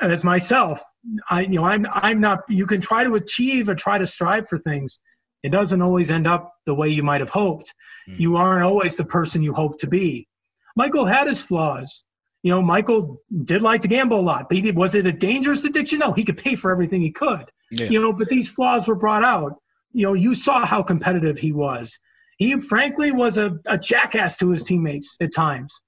[0.02, 0.82] as myself,
[1.30, 2.42] I you know I'm I'm not.
[2.50, 5.00] You can try to achieve or try to strive for things,
[5.44, 7.74] it doesn't always end up the way you might have hoped.
[8.10, 8.20] Mm.
[8.20, 10.28] You aren't always the person you hope to be.
[10.76, 12.04] Michael had his flaws.
[12.44, 15.66] You know, Michael did like to gamble a lot, but he, was it a dangerous
[15.66, 16.00] addiction?
[16.00, 17.52] No, he could pay for everything he could.
[17.72, 17.88] Yeah.
[17.88, 19.56] You know, but these flaws were brought out.
[19.92, 22.00] You know, you saw how competitive he was.
[22.38, 25.82] He frankly was a, a jackass to his teammates at times.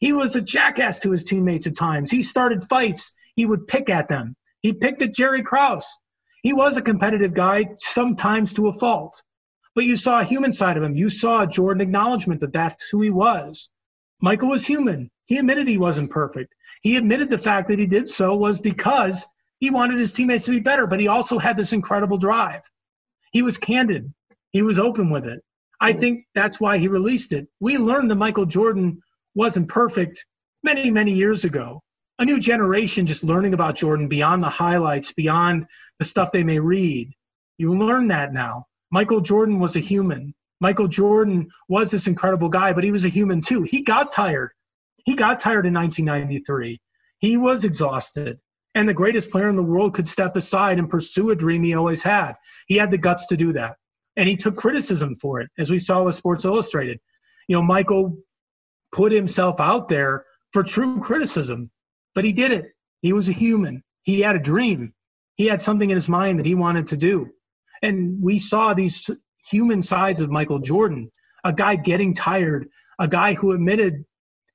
[0.00, 2.10] He was a jackass to his teammates at times.
[2.10, 3.12] He started fights.
[3.36, 4.34] He would pick at them.
[4.62, 5.98] He picked at Jerry Krause.
[6.42, 9.22] He was a competitive guy, sometimes to a fault.
[9.74, 10.96] But you saw a human side of him.
[10.96, 13.70] You saw Jordan acknowledgement that that's who he was.
[14.20, 15.10] Michael was human.
[15.26, 16.54] He admitted he wasn't perfect.
[16.82, 19.26] He admitted the fact that he did so was because
[19.60, 22.62] he wanted his teammates to be better, but he also had this incredible drive.
[23.32, 24.12] He was candid.
[24.50, 25.42] He was open with it.
[25.80, 27.46] I think that's why he released it.
[27.60, 29.00] We learned that Michael Jordan
[29.34, 30.26] wasn't perfect
[30.62, 31.82] many, many years ago
[32.18, 35.66] a new generation just learning about Jordan beyond the highlights, beyond
[35.98, 37.12] the stuff they may read.
[37.58, 38.66] You learn that now.
[38.90, 40.34] Michael Jordan was a human.
[40.60, 43.62] Michael Jordan was this incredible guy, but he was a human too.
[43.62, 44.50] He got tired.
[45.04, 46.80] He got tired in 1993.
[47.18, 48.38] He was exhausted.
[48.74, 51.74] And the greatest player in the world could step aside and pursue a dream he
[51.74, 52.34] always had.
[52.66, 53.76] He had the guts to do that.
[54.16, 56.98] And he took criticism for it, as we saw with Sports Illustrated.
[57.46, 58.18] You know, Michael
[58.92, 61.70] put himself out there for true criticism
[62.18, 62.72] but he did it.
[63.00, 63.80] He was a human.
[64.02, 64.92] He had a dream.
[65.36, 67.28] He had something in his mind that he wanted to do.
[67.80, 69.08] And we saw these
[69.48, 71.12] human sides of Michael Jordan
[71.44, 74.04] a guy getting tired, a guy who admitted,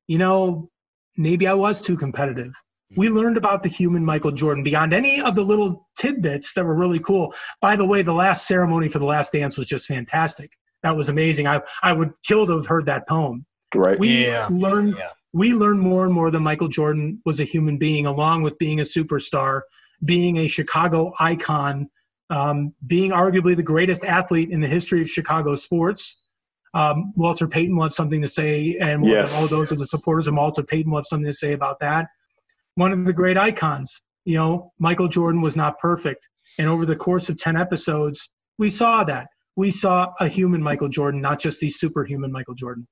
[0.07, 0.70] you know,
[1.16, 2.53] maybe I was too competitive.
[2.97, 3.16] We hmm.
[3.16, 6.99] learned about the human Michael Jordan beyond any of the little tidbits that were really
[6.99, 7.34] cool.
[7.61, 10.51] By the way, the last ceremony for the last dance was just fantastic.
[10.82, 11.47] That was amazing.
[11.47, 13.45] I, I would kill to have heard that poem.
[13.74, 13.97] Right.
[13.97, 14.49] We yeah.
[14.51, 18.44] learned yeah we learned more and more that Michael Jordan was a human being, along
[18.44, 19.62] with being a superstar,
[20.06, 21.90] being a Chicago icon,
[22.30, 26.22] um, being arguably the greatest athlete in the history of Chicago sports.
[26.76, 29.40] Um, Walter Payton will have something to say, and yes.
[29.40, 32.08] all those of the supporters of Walter Payton will have something to say about that.
[32.76, 34.02] One of the great icons.
[34.26, 36.30] You know, Michael Jordan was not perfect.
[36.58, 39.28] And over the course of 10 episodes, we saw that.
[39.56, 42.88] we saw a human Michael Jordan, not just the superhuman Michael Jordan.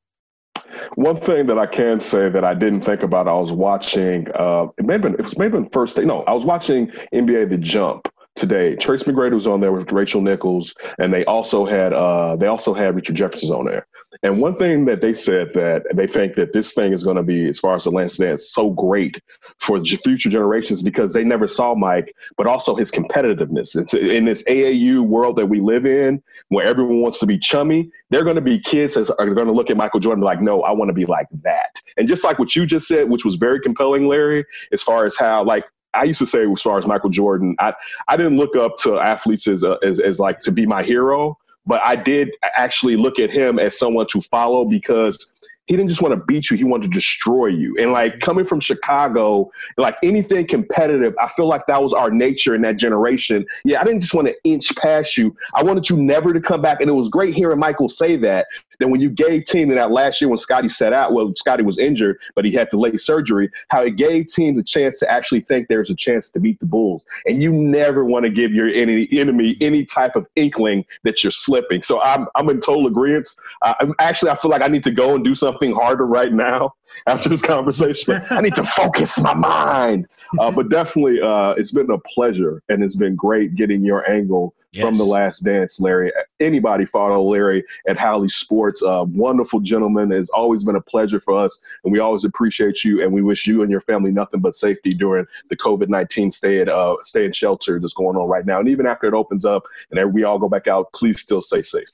[0.96, 4.28] One thing that I can say that I didn't think about, I was watching.
[4.36, 5.14] Uh, it may have been.
[5.14, 6.06] It was maybe first day.
[6.06, 8.76] No, I was watching NBA The Jump today.
[8.76, 12.74] Trace McGrady was on there with Rachel Nichols, and they also had uh, they also
[12.74, 13.88] had Richard Jefferson on there.
[14.24, 17.24] And one thing that they said that they think that this thing is going to
[17.24, 19.22] be, as far as the Last Dance, so great
[19.60, 23.76] for future generations because they never saw Mike, but also his competitiveness.
[23.76, 27.90] It's in this AAU world that we live in, where everyone wants to be chummy.
[28.10, 30.64] They're going to be kids that are going to look at Michael Jordan like, no,
[30.64, 31.80] I want to be like that.
[31.98, 35.16] And just like what you just said, which was very compelling, Larry, as far as
[35.18, 37.74] how like I used to say as far as Michael Jordan, I,
[38.08, 41.38] I didn't look up to athletes as, a, as, as like to be my hero,
[41.66, 45.34] but I did actually look at him as someone to follow because
[45.72, 47.78] he didn't just want to beat you, he wanted to destroy you.
[47.80, 52.54] And like coming from Chicago, like anything competitive, I feel like that was our nature
[52.54, 53.46] in that generation.
[53.64, 55.34] Yeah, I didn't just want to inch past you.
[55.56, 56.82] I wanted you never to come back.
[56.82, 58.48] And it was great hearing Michael say that.
[58.80, 61.64] Then when you gave team in that last year when Scottie sat out, well, Scottie
[61.64, 65.42] was injured, but he had delay surgery, how it gave teams a chance to actually
[65.42, 67.06] think there's a chance to beat the Bulls.
[67.28, 71.32] And you never want to give your any, enemy any type of inkling that you're
[71.32, 71.84] slipping.
[71.84, 73.28] So I'm, I'm in total agreement.
[73.62, 76.74] Uh, actually, I feel like I need to go and do something harder right now
[77.08, 78.22] after this conversation.
[78.30, 80.08] I need to focus my mind.
[80.40, 84.56] Uh, but definitely, uh, it's been a pleasure and it's been great getting your angle
[84.72, 84.84] yes.
[84.84, 86.12] from the last dance, Larry.
[86.40, 88.82] Anybody follow Larry at Hawley Sports.
[88.82, 90.12] Uh, wonderful gentleman.
[90.12, 91.62] It's always been a pleasure for us.
[91.84, 93.04] And we always appreciate you.
[93.04, 96.60] And we wish you and your family nothing but safety during the COVID 19 stay
[96.62, 98.60] at uh, stay in shelter that's going on right now.
[98.60, 101.62] And even after it opens up and we all go back out, please still stay
[101.62, 101.88] safe.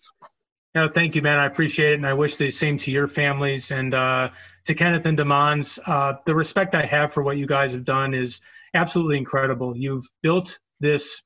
[0.77, 1.39] No, thank you, man.
[1.39, 4.29] I appreciate it, and I wish the same to your families and uh,
[4.65, 5.79] to Kenneth and Demons.
[5.83, 8.41] Uh, the respect I have for what you guys have done is
[8.75, 9.75] absolutely incredible.
[9.75, 11.23] You've built this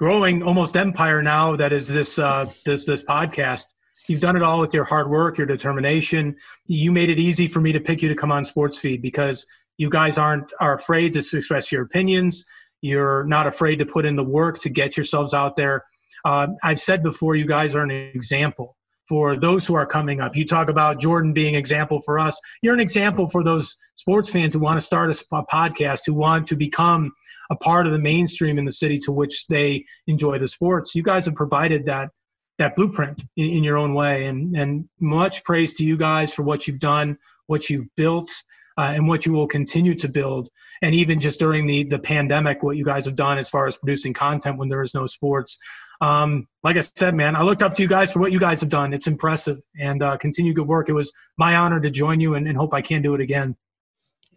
[0.00, 3.66] growing almost empire now that is this uh, this this podcast.
[4.08, 6.34] You've done it all with your hard work, your determination.
[6.66, 9.46] You made it easy for me to pick you to come on Sports Feed because
[9.76, 12.44] you guys aren't are afraid to express your opinions.
[12.80, 15.84] You're not afraid to put in the work to get yourselves out there.
[16.24, 18.74] Uh, I've said before, you guys are an example
[19.08, 20.36] for those who are coming up.
[20.36, 22.38] You talk about Jordan being example for us.
[22.62, 26.46] You're an example for those sports fans who want to start a, podcast, who want
[26.48, 27.12] to become
[27.50, 30.94] a part of the mainstream in the city to which they enjoy the sports.
[30.94, 32.10] You guys have provided that
[32.58, 36.42] that blueprint in, in your own way, and and much praise to you guys for
[36.42, 38.30] what you've done, what you've built.
[38.78, 40.48] Uh, and what you will continue to build.
[40.82, 43.76] And even just during the the pandemic, what you guys have done as far as
[43.76, 45.58] producing content when there is no sports.
[46.00, 48.60] Um, like I said, man, I looked up to you guys for what you guys
[48.60, 48.94] have done.
[48.94, 50.88] It's impressive and uh, continue good work.
[50.88, 53.56] It was my honor to join you and, and hope I can do it again.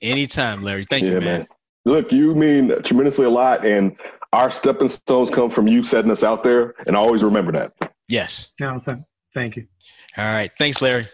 [0.02, 0.86] Anytime, Larry.
[0.86, 1.40] Thank yeah, you, man.
[1.40, 1.48] man.
[1.86, 3.96] Look, you mean tremendously a lot, and
[4.34, 7.74] our stepping stones come from you setting us out there, and I always remember that.
[8.08, 8.52] Yes.
[8.60, 8.98] No, th-
[9.34, 9.68] thank you.
[10.18, 10.52] All right.
[10.58, 11.06] Thanks, Larry.